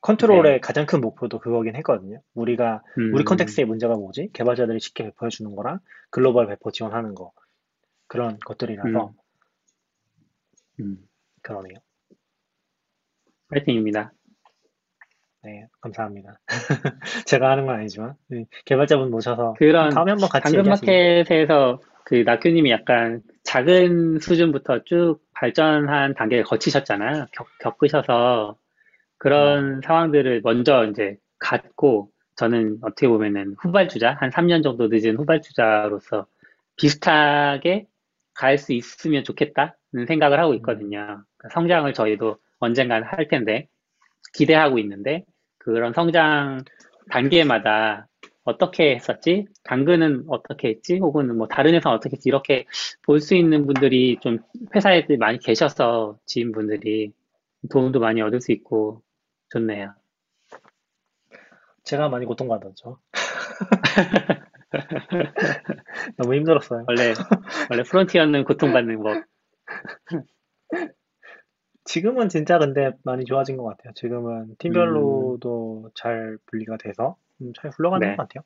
컨트롤의 0.01 0.53
네. 0.55 0.61
가장 0.61 0.87
큰 0.87 1.01
목표도 1.01 1.39
그거긴 1.41 1.77
했거든요. 1.77 2.23
우리가 2.35 2.83
우리 3.13 3.23
음, 3.23 3.25
context의 3.25 3.67
문제가 3.67 3.95
뭐지? 3.95 4.31
개발자들이 4.33 4.81
쉽게 4.81 5.05
배포해 5.05 5.29
주는 5.29 5.55
거랑 5.55 5.79
글로벌 6.11 6.47
배포 6.49 6.71
지원하는 6.71 7.15
거 7.15 7.33
그런 8.09 8.39
것들이라서 8.41 9.13
음, 10.81 10.97
그러네요. 11.43 11.77
파이팅입니다. 13.49 14.13
네, 15.43 15.67
감사합니다. 15.81 16.39
제가 17.27 17.51
하는 17.51 17.67
건 17.67 17.77
아니지만 17.77 18.15
네, 18.29 18.45
개발자분 18.67 19.11
모셔서 19.11 19.55
그런 19.59 19.91
다음에 19.91 20.13
한번 20.13 20.29
같이. 20.29 20.53
당근마켓에서 20.53 21.81
그 22.05 22.17
낙교님이 22.27 22.71
약간 22.71 23.23
작은 23.45 24.19
수준부터 24.21 24.85
쭉 24.85 25.21
발전한 25.35 26.15
단계를 26.15 26.45
거치셨잖아요. 26.45 27.27
겪, 27.33 27.47
겪으셔서 27.61 28.57
그런 29.19 29.81
상황들을 29.83 30.43
먼저 30.43 30.85
이제 30.87 31.17
갖고 31.39 32.11
저는 32.37 32.79
어떻게 32.83 33.09
보면은 33.09 33.55
후발주자, 33.61 34.17
한 34.19 34.31
3년 34.31 34.63
정도 34.63 34.89
늦은 34.89 35.17
후발주자로서 35.17 36.27
비슷하게 36.77 37.87
갈 38.35 38.59
수 38.59 38.73
있으면 38.73 39.25
좋겠다는 39.25 40.07
생각을 40.07 40.39
하고 40.41 40.55
있거든요. 40.55 41.23
성장을 41.53 41.93
저희도 41.93 42.37
언젠간 42.59 43.03
할 43.05 43.29
텐데 43.29 43.69
기대하고 44.33 44.79
있는데 44.79 45.25
그런 45.59 45.93
성장 45.93 46.63
단계마다 47.11 48.07
어떻게 48.45 48.95
했었지? 48.95 49.47
당근은 49.65 50.25
어떻게 50.29 50.69
했지? 50.71 50.99
혹은 50.99 51.37
뭐 51.37 51.47
다른 51.49 51.75
회사는 51.75 51.97
어떻게 51.97 52.17
했지? 52.17 52.29
이렇게 52.29 52.67
볼 53.03 53.21
수 53.21 53.35
있는 53.35 53.67
분들이 53.67 54.19
좀 54.21 54.39
회사에 54.75 55.07
많이 55.19 55.39
계셔서 55.39 56.19
지인분들이 56.27 57.13
도움도 57.71 58.01
많이 58.01 58.23
얻을 58.23 58.41
수 58.41 58.53
있고 58.53 59.03
좋네요. 59.51 59.95
제가 61.85 62.09
많이 62.09 62.27
고통받았죠. 62.27 62.99
너무 66.17 66.35
힘들었어요. 66.35 66.85
원래 66.89 67.15
원래 67.71 67.83
프론티어는 67.83 68.45
고통받는 68.45 69.03
법. 69.03 69.25
지금은 71.91 72.29
진짜 72.29 72.57
근데 72.59 72.93
많이 73.03 73.25
좋아진 73.25 73.57
것 73.57 73.65
같아요. 73.65 73.93
지금은 73.97 74.55
팀별로도 74.59 75.91
잘 75.97 76.39
분리가 76.47 76.77
돼서 76.77 77.17
음, 77.41 77.53
잘 77.57 77.73
굴러가는 77.73 78.07
네. 78.07 78.15
것 78.15 78.29
같아요. 78.29 78.45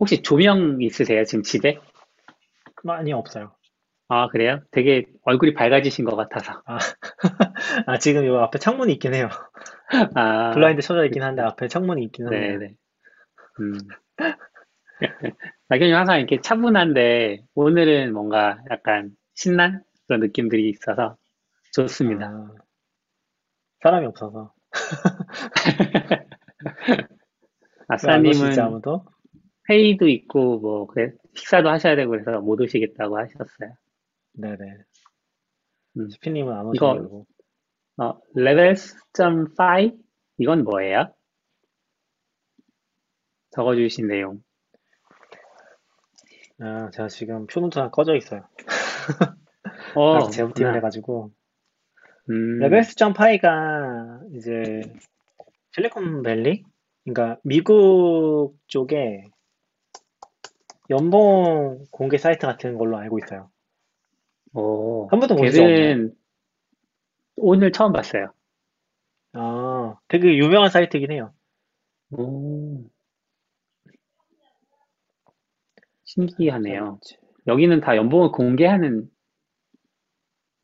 혹시 0.00 0.20
조명 0.20 0.82
있으세요? 0.82 1.22
지금 1.22 1.44
집에? 1.44 1.78
많이 2.82 3.12
없어요. 3.12 3.52
아, 4.08 4.26
그래요? 4.26 4.62
되게 4.72 5.06
얼굴이 5.22 5.54
밝아지신 5.54 6.04
것 6.04 6.16
같아서. 6.16 6.60
아, 7.86 7.98
지금 7.98 8.26
요 8.26 8.40
앞에 8.40 8.58
창문이 8.58 8.92
있긴 8.94 9.14
해요. 9.14 9.28
아, 10.16 10.50
블라인드 10.54 10.82
쳐져 10.82 11.04
있긴 11.04 11.22
한데 11.22 11.42
앞에 11.42 11.68
창문이 11.68 12.02
있긴 12.06 12.26
합니다. 12.26 12.46
네네. 12.46 12.74
음. 13.60 13.78
낙연님 15.68 15.94
항상 15.94 16.18
이렇게 16.18 16.40
차분한데 16.40 17.44
오늘은 17.54 18.12
뭔가 18.12 18.58
약간 18.72 19.12
신난 19.34 19.84
그런 20.08 20.20
느낌들이 20.20 20.68
있어서 20.68 21.16
좋습니다. 21.86 22.26
아, 22.28 22.48
사람이 23.82 24.06
없어서. 24.06 24.54
오시지 26.88 27.06
아싸님은 27.88 28.58
아무도? 28.60 29.04
회의도 29.68 30.08
있고 30.08 30.58
뭐 30.58 30.86
그래 30.86 31.12
식사도 31.34 31.68
하셔야 31.68 31.96
되고 31.96 32.10
그래서 32.10 32.40
못 32.40 32.58
오시겠다고 32.60 33.18
하셨어요. 33.18 33.74
네네. 34.32 34.56
음. 35.98 36.08
스피님은 36.10 36.52
안 36.52 36.70
이거- 36.74 36.92
오셔가지고. 36.92 37.26
어, 37.98 38.18
levels.5 38.36 39.98
이건 40.38 40.64
뭐예요? 40.64 41.12
적어주신 43.50 44.06
내용. 44.08 44.42
아, 46.60 46.90
제가 46.90 47.08
지금 47.08 47.46
표노트가 47.46 47.90
꺼져 47.90 48.14
있어요. 48.16 48.46
어, 49.94 50.18
그렇구나. 50.28 50.72
해가지고. 50.74 51.32
음, 52.30 52.58
레벨스.파이가 52.58 54.20
이제 54.34 54.82
실리콘밸리? 55.72 56.64
그러니까 57.04 57.38
미국 57.44 58.56
쪽에 58.66 59.22
연봉 60.90 61.84
공개 61.90 62.18
사이트 62.18 62.46
같은 62.46 62.76
걸로 62.76 62.96
알고 62.96 63.18
있어요. 63.18 63.50
오, 64.54 65.06
한 65.08 65.20
번도 65.20 65.36
본적 65.36 65.64
없나요? 65.64 66.08
오늘 67.36 67.72
처음 67.72 67.92
봤어요. 67.92 68.32
아, 69.34 69.96
되게 70.08 70.36
유명한 70.36 70.70
사이트긴 70.70 71.12
해요. 71.12 71.32
오, 72.10 72.84
신기하네요. 76.04 76.98
여기는 77.46 77.80
다 77.80 77.96
연봉을 77.96 78.32
공개하는 78.32 79.08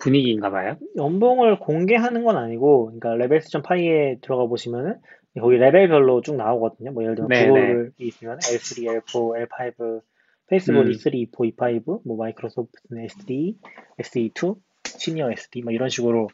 분위기인가 0.03 0.51
봐요. 0.51 0.77
연봉을 0.97 1.59
공개하는 1.61 2.25
건 2.25 2.37
아니고, 2.37 2.87
그러니까 2.87 3.15
levels.fyi에 3.15 4.19
들어가 4.21 4.47
보시면은 4.47 4.97
거기 5.41 5.57
레벨별로 5.57 6.21
쭉 6.21 6.37
나오거든요. 6.37 6.93
뭐 6.93 7.03
예를 7.05 7.15
들면 7.15 7.29
네, 7.29 7.47
구글이 7.47 7.93
있으면 7.99 8.39
L3, 8.39 9.03
L4, 9.05 9.49
L5, 9.49 10.03
페이스북 10.49 10.81
음. 10.81 10.91
E3, 10.91 11.31
E4, 11.31 11.57
E5, 11.57 12.03
뭐 12.05 12.17
마이크로소프트는 12.17 13.05
SDE, 13.05 13.57
SDE2, 14.01 14.57
senior 14.85 15.31
SDE, 15.31 15.63
뭐 15.63 15.73
이런 15.73 15.89
식으로 15.89 16.29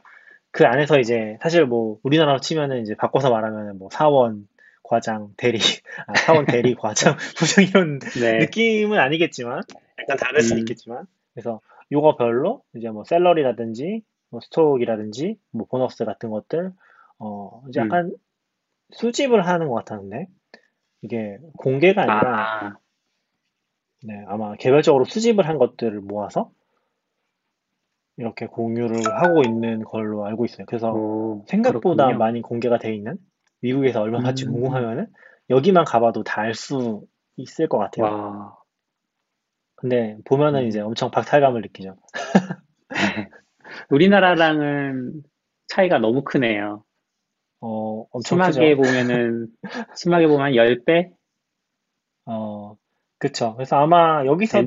그 0.50 0.64
안에서 0.64 0.98
이제 0.98 1.38
사실 1.40 1.64
뭐 1.66 1.98
우리나라로 2.02 2.40
치면은 2.40 2.82
이제 2.82 2.94
바꿔서 2.96 3.30
말하면은 3.30 3.78
뭐 3.78 3.88
사원, 3.92 4.48
과장, 4.82 5.28
대리, 5.36 5.58
아, 6.08 6.14
사원, 6.14 6.46
대리, 6.46 6.74
과장, 6.74 7.16
부장 7.36 7.64
이런 7.68 7.98
네. 8.20 8.38
느낌은 8.38 8.98
아니겠지만 8.98 9.62
약간 10.00 10.16
다를 10.16 10.40
수는 10.40 10.58
음. 10.58 10.62
있겠지만 10.62 11.06
그래서 11.34 11.60
요거별로 11.92 12.62
이제 12.76 12.90
뭐 12.90 13.04
셀러리라든지 13.04 14.02
뭐 14.30 14.40
스톡이라든지 14.40 15.38
뭐 15.52 15.66
보너스 15.66 16.04
같은 16.04 16.30
것들 16.30 16.72
어 17.18 17.62
이제 17.68 17.80
음. 17.80 17.84
약간 17.86 18.16
수집을 18.92 19.46
하는 19.46 19.68
것 19.68 19.74
같았는데 19.74 20.26
이게 21.02 21.38
공개가 21.58 22.02
아니라 22.02 22.66
아, 22.66 22.76
네, 24.02 24.24
아마 24.28 24.54
개별적으로 24.56 25.04
수집을 25.04 25.46
한 25.46 25.58
것들을 25.58 26.00
모아서 26.00 26.50
이렇게 28.16 28.46
공유를 28.46 29.00
하고 29.22 29.42
있는 29.42 29.84
걸로 29.84 30.26
알고 30.26 30.44
있어요. 30.44 30.66
그래서 30.66 30.92
오, 30.92 31.44
생각보다 31.46 32.04
그렇군요. 32.04 32.18
많이 32.18 32.42
공개가 32.42 32.78
돼 32.78 32.94
있는 32.94 33.16
미국에서 33.60 34.00
얼마 34.02 34.20
받지 34.20 34.44
음. 34.46 34.52
궁금하면은 34.52 35.06
여기만 35.50 35.84
가봐도 35.84 36.24
다 36.24 36.42
알 36.42 36.54
수 36.54 37.06
있을 37.36 37.68
것 37.68 37.78
같아요. 37.78 38.06
와, 38.06 38.57
근데 39.80 40.16
보면은 40.24 40.62
음. 40.62 40.66
이제 40.66 40.80
엄청 40.80 41.10
박탈감을 41.10 41.62
느끼죠. 41.62 41.96
우리나라랑은 43.90 45.22
차이가 45.68 45.98
너무 45.98 46.24
크네요. 46.24 46.84
어, 47.60 48.06
엄청 48.10 48.38
심하게 48.38 48.74
크죠. 48.76 48.82
보면은, 48.82 49.48
심하게 49.96 50.26
보면 50.26 50.52
10배? 50.54 51.10
어, 52.26 52.76
그쵸. 53.18 53.54
그래서 53.56 53.76
아마 53.76 54.24
여기서도 54.26 54.66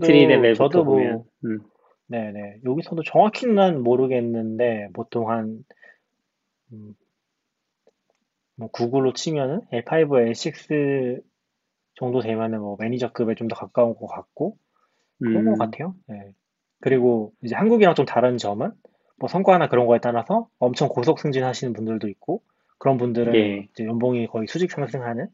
저도 0.55 0.83
뭐, 0.83 0.95
보면. 0.95 1.23
음, 1.45 1.59
네네. 2.07 2.59
여기서도 2.65 3.03
정확히는 3.03 3.83
모르겠는데, 3.83 4.89
보통 4.93 5.29
한, 5.29 5.63
음, 6.73 6.93
뭐 8.55 8.69
구글로 8.69 9.13
치면은 9.13 9.61
L5, 9.71 10.31
L6 10.31 11.23
정도 11.95 12.21
되면은 12.21 12.59
뭐 12.61 12.77
매니저급에 12.79 13.35
좀 13.35 13.47
더 13.47 13.55
가까운 13.55 13.95
것 13.95 14.07
같고, 14.07 14.57
그런 15.21 15.45
것 15.45 15.51
음, 15.53 15.57
같아요. 15.57 15.95
네. 16.07 16.31
그리고 16.81 17.33
이제 17.43 17.55
한국이랑 17.55 17.95
좀 17.95 18.05
다른 18.05 18.37
점은, 18.37 18.71
뭐 19.17 19.29
성과나 19.29 19.69
그런 19.69 19.85
거에 19.87 19.99
따라서 19.99 20.47
엄청 20.59 20.89
고속 20.89 21.19
승진하시는 21.19 21.73
분들도 21.73 22.07
있고, 22.09 22.41
그런 22.79 22.97
분들은 22.97 23.35
예. 23.35 23.67
이제 23.71 23.85
연봉이 23.85 24.25
거의 24.27 24.47
수직 24.47 24.71
상승하는 24.71 25.27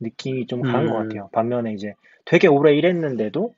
느낌이 0.00 0.46
좀 0.46 0.62
강한 0.62 0.86
것 0.86 0.96
음. 0.98 1.08
같아요. 1.08 1.28
반면에 1.32 1.72
이제 1.72 1.94
되게 2.26 2.46
오래 2.48 2.74
일했는데도 2.74 3.54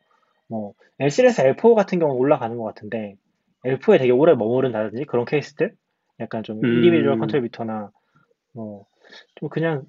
뭐 0.49 0.75
L3에서 1.01 1.45
L4 1.57 1.75
같은 1.75 1.99
경우는 1.99 2.19
올라가는 2.21 2.57
것 2.57 2.63
같은데 2.65 3.17
L4에 3.65 3.99
되게 3.99 4.13
오래 4.13 4.35
머무른다든지 4.35 5.05
그런 5.07 5.25
케이스들 5.25 5.75
약간 6.21 6.45
좀 6.45 6.61
음. 6.65 6.65
individual 6.77 7.19
contributor나 7.19 7.91
뭐 8.55 8.87
좀 9.37 9.49
그냥 9.49 9.85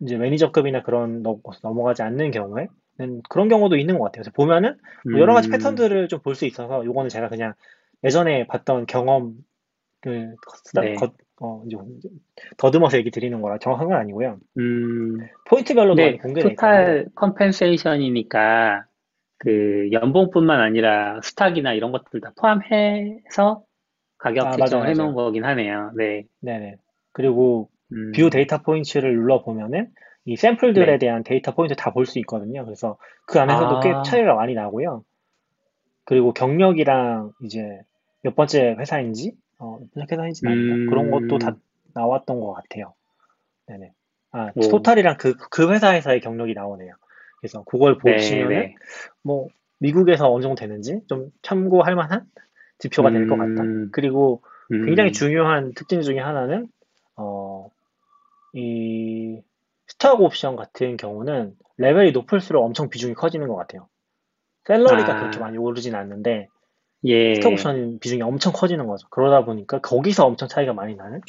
이제 0.00 0.16
매니저급이나 0.16 0.82
그런 0.82 1.22
넘- 1.22 1.42
넘어가지 1.62 2.02
않는 2.02 2.30
경우에는 2.30 2.68
그런 3.28 3.48
경우도 3.48 3.76
있는 3.76 3.98
것 3.98 4.04
같아요. 4.06 4.22
그래서 4.22 4.30
보면은 4.32 4.76
뭐 5.10 5.20
여러 5.20 5.34
가지 5.34 5.48
음, 5.48 5.50
패턴들을 5.50 6.08
좀 6.08 6.20
볼 6.22 6.34
수 6.34 6.46
있어서 6.46 6.84
요거는 6.84 7.08
제가 7.10 7.28
그냥 7.28 7.54
예전에 8.04 8.46
봤던 8.46 8.86
경험 8.86 9.34
그 10.02 10.34
네. 10.74 10.94
거- 10.94 11.14
어, 11.40 11.62
이제 11.66 11.76
더듬어서 12.58 12.98
얘기 12.98 13.10
드리는 13.10 13.40
거라 13.42 13.58
정확한 13.58 13.88
건 13.88 13.96
아니고요. 13.98 14.38
음, 14.58 15.18
포인트별로도 15.48 16.02
많이 16.02 16.18
근데 16.18 16.18
공개돼. 16.18 16.56
total 16.56 17.06
compensation이니까 17.14 18.86
그 19.38 19.90
연봉뿐만 19.92 20.60
아니라 20.60 21.20
stock이나 21.22 21.74
이런 21.74 21.92
것들 21.92 22.20
다 22.20 22.32
포함해서 22.40 23.64
가격 24.18 24.46
아, 24.46 24.52
책정을 24.52 24.88
맞아요, 24.88 24.90
해놓은. 24.90 25.14
거긴 25.14 25.44
하네요. 25.44 25.92
네. 25.96 26.24
네네. 26.40 26.76
그리고 27.12 27.70
음, 27.92 28.12
view 28.14 28.30
data 28.30 28.62
point를 28.62 29.14
눌러 29.14 29.42
보면은 29.42 29.90
이 30.26 30.36
샘플들에 30.36 30.86
네. 30.92 30.98
대한 30.98 31.22
데이터 31.22 31.54
포인트 31.54 31.74
다 31.76 31.90
볼 31.92 32.06
수 32.06 32.18
있거든요. 32.20 32.64
그래서 32.64 32.96
그 33.26 33.38
안에서도 33.40 33.80
꽤 33.80 33.90
아. 33.90 34.02
차이가 34.02 34.34
많이 34.34 34.54
나고요. 34.54 35.04
그리고 36.04 36.32
경력이랑 36.32 37.32
이제 37.44 37.80
몇 38.22 38.34
번째 38.34 38.76
회사인지, 38.78 39.34
어, 39.58 39.78
몇 39.94 40.06
번째 40.06 40.14
회사인지? 40.16 40.46
음. 40.46 40.86
그런 40.88 41.10
것도 41.10 41.38
다 41.38 41.56
나왔던 41.94 42.40
것 42.40 42.52
같아요. 42.54 42.94
네네. 43.66 43.92
아, 44.32 44.50
오. 44.54 44.60
total이랑 44.68 45.16
그, 45.18 45.34
그 45.50 45.70
회사에서의 45.72 46.20
경력이 46.20 46.54
나오네요. 46.54 46.94
그래서 47.40 47.62
그걸 47.64 47.98
네, 48.04 48.12
보시면은 48.14 48.48
네. 48.48 48.74
뭐 49.22 49.48
미국에서 49.78 50.30
어느 50.32 50.42
정도 50.42 50.56
되는지 50.56 51.00
좀 51.08 51.30
참고할 51.42 51.94
만한 51.94 52.24
지표가 52.78 53.10
될 53.10 53.28
것 53.28 53.36
같다. 53.36 53.62
음. 53.62 53.90
그리고 53.92 54.42
음, 54.72 54.86
굉장히 54.86 55.12
중요한 55.12 55.72
특징 55.74 56.00
중에 56.02 56.18
하나는 56.18 56.68
어, 57.16 57.70
이 58.54 59.40
스톡 60.04 60.20
옵션 60.20 60.56
같은 60.56 60.98
경우는 60.98 61.54
레벨이 61.78 62.12
높을수록 62.12 62.62
엄청 62.62 62.90
비중이 62.90 63.14
커지는 63.14 63.48
것 63.48 63.56
같아요. 63.56 63.88
샐러리가 64.66 65.16
아. 65.16 65.18
그렇게 65.18 65.38
많이 65.38 65.56
오르진 65.56 65.94
않는데 65.94 66.48
예. 67.04 67.34
스톡 67.36 67.54
옵션 67.54 68.00
비중이 68.00 68.20
엄청 68.20 68.52
커지는 68.52 68.86
거죠. 68.86 69.08
그러다 69.08 69.46
보니까 69.46 69.80
거기서 69.80 70.26
엄청 70.26 70.46
차이가 70.46 70.74
많이 70.74 70.94
나는 70.94 71.22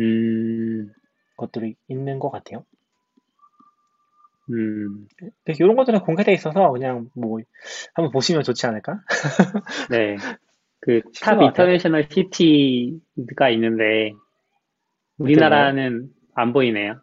음, 0.00 0.90
것들이 1.36 1.76
있는 1.88 2.18
것 2.18 2.30
같아요. 2.30 2.64
음, 4.48 5.06
이런 5.58 5.76
것들은 5.76 6.00
공개돼 6.00 6.32
있어서 6.32 6.70
그냥 6.70 7.10
뭐 7.14 7.40
한번 7.94 8.12
보시면 8.12 8.44
좋지 8.44 8.66
않을까? 8.66 9.00
네. 9.90 10.16
그 10.80 11.02
싶은 11.12 11.32
top것 11.32 11.48
같아요. 11.48 11.72
international 11.74 12.08
city가 12.10 13.50
있는데 13.50 14.12
우리나라는 15.18 16.08
안 16.34 16.52
보이네요. 16.54 17.00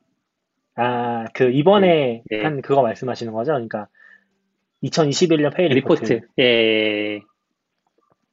아, 0.75 1.25
그 1.33 1.51
이번에 1.51 2.23
네. 2.29 2.43
한 2.43 2.61
그거 2.61 2.81
말씀하시는 2.81 3.31
거죠? 3.33 3.53
그러니까 3.53 3.87
2021년 4.83 5.55
pay 5.55 5.67
report. 5.69 6.03
리포트. 6.03 6.27
예. 6.39 7.21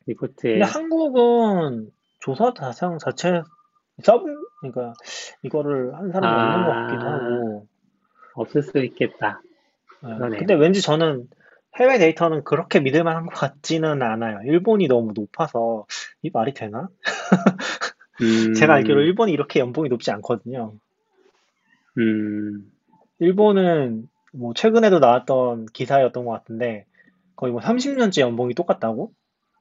리포트에 0.07 0.53
근데 0.53 0.65
한국은 0.65 1.91
조사 2.21 2.53
대상 2.55 2.99
자체 2.99 3.43
서브 4.03 4.27
그러니까 4.61 4.95
이거를 5.43 5.95
한 5.95 6.11
사람이 6.11 6.35
아. 6.35 6.55
없는 6.55 6.67
것 6.67 6.73
같기도 6.73 7.07
하고. 7.07 7.67
없을 8.35 8.63
수 8.63 8.79
있겠다. 8.79 9.43
네. 10.03 10.39
근데 10.39 10.55
왠지 10.55 10.81
저는 10.81 11.29
해외 11.79 11.99
데이터는 11.99 12.43
그렇게 12.45 12.81
믿을 12.81 13.05
만한 13.05 13.27
것 13.27 13.35
같지는 13.35 14.03
않아요. 14.03 14.41
일본이 14.45 14.89
너무 14.89 15.13
높아서 15.15 15.87
이 16.23 16.31
말이 16.33 16.55
되나? 16.55 16.89
음, 18.23 18.55
제가 18.55 18.75
알기로 18.75 19.01
일본이 19.03 19.33
이렇게 19.33 19.61
연봉이 19.61 19.89
높지 19.89 20.11
않거든요. 20.11 20.75
음, 21.99 22.71
일본은 23.19 24.09
뭐 24.33 24.55
최근에도 24.55 24.99
나왔던 24.99 25.67
기사였던 25.67 26.25
것 26.25 26.33
같은데 26.33 26.87
거의 27.37 27.53
뭐 27.53 27.61
30년째 27.61 28.21
연봉이 28.21 28.55
똑같다고 28.55 29.13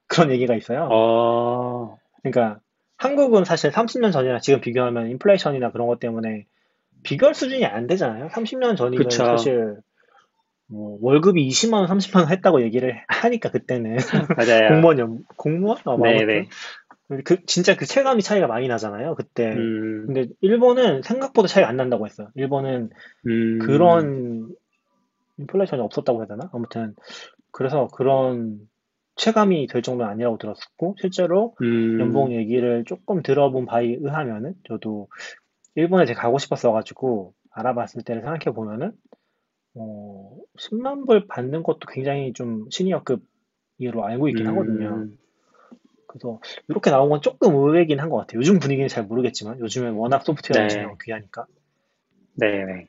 그런 0.07 0.31
얘기가 0.31 0.55
있어요. 0.55 0.89
어, 0.91 1.97
그러니까 2.21 2.59
한국은 2.97 3.45
사실 3.45 3.71
30년 3.71 4.11
전이랑 4.11 4.39
지금 4.41 4.59
비교하면 4.59 5.09
인플레이션이나 5.11 5.71
그런 5.71 5.87
것 5.87 5.99
때문에 5.99 6.45
비교할 7.03 7.33
수준이 7.33 7.65
안 7.65 7.87
되잖아요. 7.87 8.27
30년 8.27 8.75
전이면 8.75 9.07
그쵸. 9.07 9.23
사실 9.23 9.77
뭐 10.67 10.97
월급이 11.01 11.47
20만 11.47 11.79
원, 11.79 11.87
30만 11.87 12.21
원 12.21 12.29
했다고 12.29 12.61
얘기를 12.61 13.01
하니까 13.07 13.49
그때는 13.49 13.95
맞아요. 14.37 14.67
공무원 14.67 14.99
연 14.99 15.19
공무원? 15.37 15.77
어, 15.85 15.97
뭐 15.97 16.07
아무튼. 16.07 16.27
네네. 16.27 16.49
그 17.25 17.43
진짜 17.45 17.75
그 17.75 17.85
체감이 17.85 18.21
차이가 18.21 18.47
많이 18.47 18.67
나잖아요. 18.67 19.15
그때. 19.15 19.55
음, 19.55 20.05
근데 20.05 20.27
일본은 20.41 21.01
생각보다 21.01 21.47
차이가 21.47 21.69
안 21.69 21.77
난다고 21.77 22.05
했어요. 22.05 22.29
일본은 22.35 22.89
음, 23.25 23.59
그런 23.65 24.49
인플레이션이 25.37 25.81
없었다고 25.81 26.19
해야 26.19 26.27
되나? 26.27 26.49
아무튼 26.53 26.95
그래서 27.51 27.87
그런 27.87 28.59
체감이 29.15 29.67
될 29.67 29.81
정도는 29.81 30.11
아니라고 30.11 30.37
들었고 30.37 30.95
실제로 30.99 31.55
음, 31.61 31.99
연봉 31.99 32.31
얘기를 32.33 32.83
조금 32.85 33.21
들어본 33.21 33.65
바에 33.65 33.85
의하면은 33.99 34.55
저도 34.67 35.07
일본에 35.75 36.05
제가 36.05 36.21
가고 36.21 36.37
싶었어가지고 36.37 37.33
알아봤을 37.51 38.03
때를 38.05 38.21
생각해 38.21 38.55
보면은 38.55 38.91
어, 39.75 40.37
10만 40.57 41.05
불 41.05 41.27
받는 41.27 41.63
것도 41.63 41.81
굉장히 41.89 42.33
좀 42.33 42.69
시니어급으로 42.69 44.05
알고 44.05 44.29
있긴 44.29 44.45
음, 44.45 44.49
하거든요. 44.51 45.07
그래서 46.09 46.39
이렇게 46.67 46.89
나온 46.89 47.09
건 47.09 47.21
조금 47.21 47.53
의외긴 47.55 47.99
한 47.99 48.09
것 48.09 48.17
같아요. 48.17 48.39
요즘 48.39 48.57
분위기는 48.59 48.87
잘 48.87 49.03
모르겠지만 49.05 49.59
요즘엔 49.59 49.93
워낙 49.93 50.23
소프트웨어 50.25 50.59
네. 50.59 50.63
엔지니어가 50.63 50.95
귀하니까. 51.03 51.45
네네. 52.35 52.87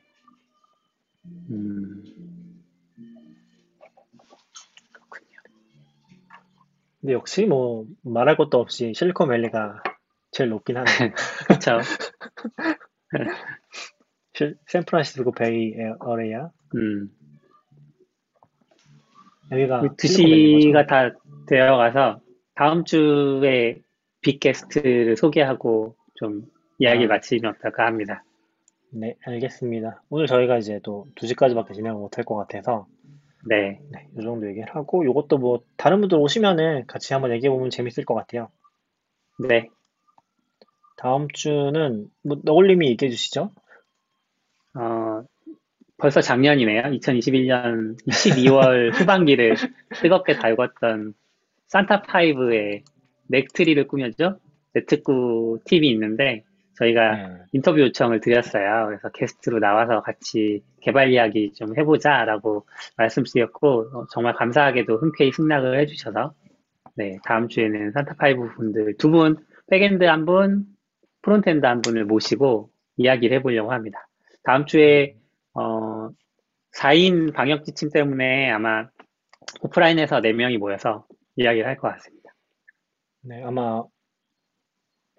음, 1.51 2.03
근데 7.01 7.13
역시 7.13 7.45
뭐 7.47 7.85
말할 8.03 8.37
것도 8.37 8.59
없이 8.59 8.93
실리콘밸리가 8.95 9.83
제일 10.33 10.51
높긴 10.51 10.77
하네. 10.79 10.87
그쵸. 11.49 11.79
실- 14.35 14.57
샌프란시스코 14.67 15.33
베이 15.33 15.75
어레야. 15.99 16.51
음. 16.77 17.11
여기가 19.51 19.81
두 19.99 20.07
실리콘밸리인 20.07 20.61
시가 20.61 20.87
거죠? 20.87 20.89
다 20.89 21.11
되어가서 21.49 22.21
다음 22.55 22.85
주에 22.85 23.81
빅 24.21 24.41
게스트를 24.41 25.17
소개하고 25.17 25.97
좀 26.15 26.43
이야기 26.79 27.05
아. 27.05 27.09
마치면 27.09 27.55
어떨까 27.57 27.87
합니다. 27.87 28.25
네, 28.93 29.17
알겠습니다. 29.25 30.03
오늘 30.11 30.27
저희가 30.27 30.59
이제 30.59 30.81
또 30.83 31.07
2시까지밖에 31.15 31.75
진행을 31.75 31.99
못할 31.99 32.25
것 32.25 32.35
같아서 32.37 32.87
네. 33.47 33.81
네, 33.91 34.09
이 34.19 34.23
정도 34.23 34.49
얘기를 34.49 34.75
하고 34.75 35.05
요것도 35.05 35.39
뭐 35.39 35.61
다른 35.77 36.01
분들 36.01 36.19
오시면은 36.19 36.87
같이 36.87 37.13
한번 37.13 37.33
얘기해 37.33 37.51
보면 37.51 37.71
재밌을 37.71 38.05
것 38.05 38.15
같아요. 38.15 38.51
네. 39.49 39.69
다음 40.97 41.29
주는 41.33 42.09
뭐 42.23 42.39
너굴님이 42.43 42.89
얘기해 42.91 43.11
주시죠. 43.11 43.53
어, 44.75 45.23
벌써 45.97 46.21
작년이네요. 46.21 46.83
2021년 46.83 47.97
12월 48.07 48.93
후반기를 48.95 49.57
뜨겁게 50.03 50.35
달궜던 50.37 51.15
산타5의 51.73 52.83
넥트리를 53.29 53.87
꾸몄죠. 53.87 54.39
네트구 54.75 55.61
팀이 55.65 55.89
있는데 55.91 56.45
저희가 56.77 57.17
네. 57.17 57.37
인터뷰 57.53 57.81
요청을 57.81 58.21
드렸어요. 58.21 58.87
그래서 58.87 59.11
게스트로 59.11 59.59
나와서 59.59 60.01
같이 60.03 60.63
개발 60.81 61.11
이야기 61.13 61.53
좀 61.53 61.77
해보자라고 61.77 62.67
말씀드렸고 62.97 63.91
어, 63.95 64.07
정말 64.11 64.35
감사하게도 64.35 64.97
흔쾌히 64.99 65.33
승낙을 65.33 65.79
해주셔서 65.81 66.35
네 66.97 67.19
다음 67.25 67.49
주에는 67.49 67.93
산타5 67.93 68.57
분들 68.57 68.97
두 68.97 69.11
분 69.11 69.37
backend 69.71 70.03
한 70.05 70.25
분, 70.27 70.65
frontend 71.23 71.65
한 71.65 71.81
분을 71.81 72.05
모시고 72.05 72.71
이야기를 72.97 73.37
해보려고 73.39 73.73
합니다. 73.73 74.09
다음 74.43 74.67
주에 74.67 75.15
어, 75.55 76.09
4인 76.77 77.33
방역 77.33 77.65
지침 77.65 77.91
때문에 77.91 78.51
아마 78.51 78.89
오프라인에서 79.61 80.21
4명이 80.21 80.59
모여서 80.59 81.07
이야기를 81.41 81.67
할 81.67 81.77
것 81.77 81.89
같습니다. 81.93 82.35
네, 83.23 83.43
아마 83.43 83.83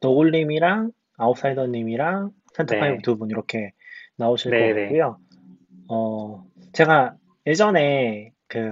너굴님이랑 0.02 0.92
아웃사이더님이랑 1.18 2.32
산타파이브 2.54 2.96
네. 2.96 3.02
두분 3.04 3.30
이렇게 3.30 3.72
나오실 4.18 4.52
네, 4.52 4.60
것 4.70 4.76
네. 4.76 4.82
같고요. 4.84 5.20
어, 5.90 6.44
제가 6.74 7.16
예전에 7.46 8.32
그 8.48 8.70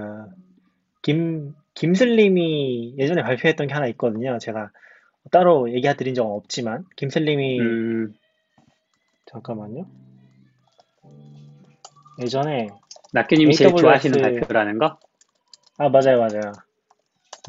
김, 1.02 1.54
김슬님이 1.74 2.96
예전에 2.98 3.22
발표했던 3.22 3.68
게 3.68 3.74
하나 3.74 3.86
있거든요. 3.88 4.38
제가 4.38 4.70
따로 5.30 5.72
얘기 5.72 5.88
드린 5.96 6.14
적은 6.14 6.30
없지만 6.32 6.84
김슬님이 6.96 7.60
음, 7.60 8.14
잠깐만요. 9.26 9.86
예전에 12.22 12.68
낙규님이 13.12 13.54
제일 13.54 13.68
AWS 13.70 13.80
좋아하시는 13.82 14.20
발표라는 14.20 14.78
거? 14.78 14.98
아 15.78 15.88
맞아요 15.88 16.18
맞아요 16.18 16.52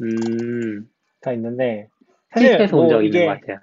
음, 0.00 0.88
다 1.20 1.32
있는데 1.32 1.88
사실 2.30 2.56
뭐적 2.70 3.04
있는 3.04 3.20
이게 3.20 3.26
것 3.26 3.40
같아요. 3.40 3.58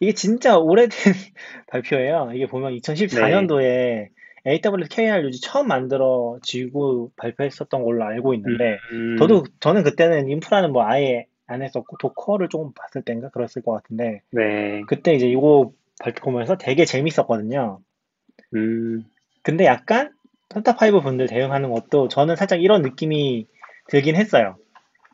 이게 0.00 0.12
진짜 0.12 0.58
오래된 0.58 0.90
발표예요. 1.68 2.30
이게 2.34 2.46
보면 2.46 2.74
2014년도에 2.76 4.08
AWS 4.46 4.88
KR 4.90 5.24
유지 5.24 5.40
처음 5.40 5.68
만들어지고 5.68 7.10
발표했었던 7.16 7.82
걸로 7.82 8.04
알고 8.04 8.34
있는데 8.34 8.78
음, 8.92 9.16
저도 9.18 9.44
저는 9.60 9.82
그때는 9.82 10.28
인프라는 10.28 10.72
뭐 10.72 10.84
아예 10.84 11.26
안 11.48 11.62
했었고 11.62 11.96
도커를 11.98 12.48
조금 12.48 12.72
봤을 12.74 13.02
때인가 13.02 13.30
그랬을 13.30 13.62
것 13.62 13.72
같은데 13.72 14.22
네, 14.30 14.82
그때 14.86 15.14
이제 15.14 15.26
이거 15.26 15.72
발표 16.00 16.30
보면서 16.30 16.56
되게 16.56 16.84
재밌었거든요. 16.84 17.80
음, 18.54 19.04
근데 19.42 19.64
약간 19.64 20.12
산타5 20.50 21.02
분들 21.02 21.26
대응하는 21.26 21.70
것도 21.70 22.08
저는 22.08 22.36
살짝 22.36 22.62
이런 22.62 22.82
느낌이 22.82 23.46
들긴 23.88 24.16
했어요. 24.16 24.56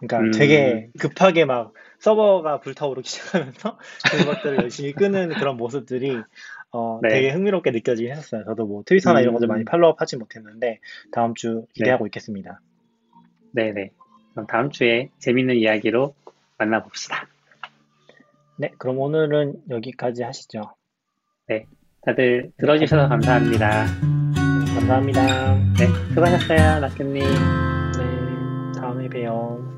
그러니까 0.07 0.19
음. 0.19 0.31
되게 0.33 0.89
급하게 0.99 1.45
막 1.45 1.73
서버가 1.99 2.61
불타오르기 2.61 3.09
시작하면서 3.09 3.79
그것들을 4.11 4.59
열심히 4.59 4.93
끄는 4.93 5.31
그런 5.31 5.57
모습들이 5.57 6.17
어, 6.73 7.01
네. 7.03 7.11
되게 7.11 7.31
흥미롭게 7.31 7.71
느껴지긴 7.71 8.13
했었어요. 8.13 8.45
저도 8.45 8.67
뭐 8.67 8.83
트위터나 8.85 9.21
이런 9.21 9.35
것들 9.35 9.47
음. 9.47 9.49
많이 9.49 9.65
팔로우업 9.65 10.01
하지 10.01 10.17
못했는데 10.17 10.81
다음 11.13 11.35
주 11.35 11.67
기대하고 11.75 12.07
있겠습니다. 12.07 12.61
네네. 13.53 13.91
그럼 14.33 14.47
다음 14.47 14.71
주에 14.71 15.11
재밌는 15.19 15.57
이야기로 15.57 16.15
만나봅시다. 16.59 17.29
네, 18.57 18.71
그럼 18.79 18.99
오늘은 18.99 19.63
여기까지 19.71 20.23
하시죠. 20.23 20.75
다들 22.05 22.51
들어주셔서 22.57 23.09
감사합니다. 23.09 23.85
네, 23.85 24.75
감사합니다. 24.75 25.55
네, 25.79 25.87
수고하셨어요, 26.09 26.81
낙규님. 26.81 27.23
네, 27.23 28.81
다음에 28.81 29.09
봬요. 29.09 29.72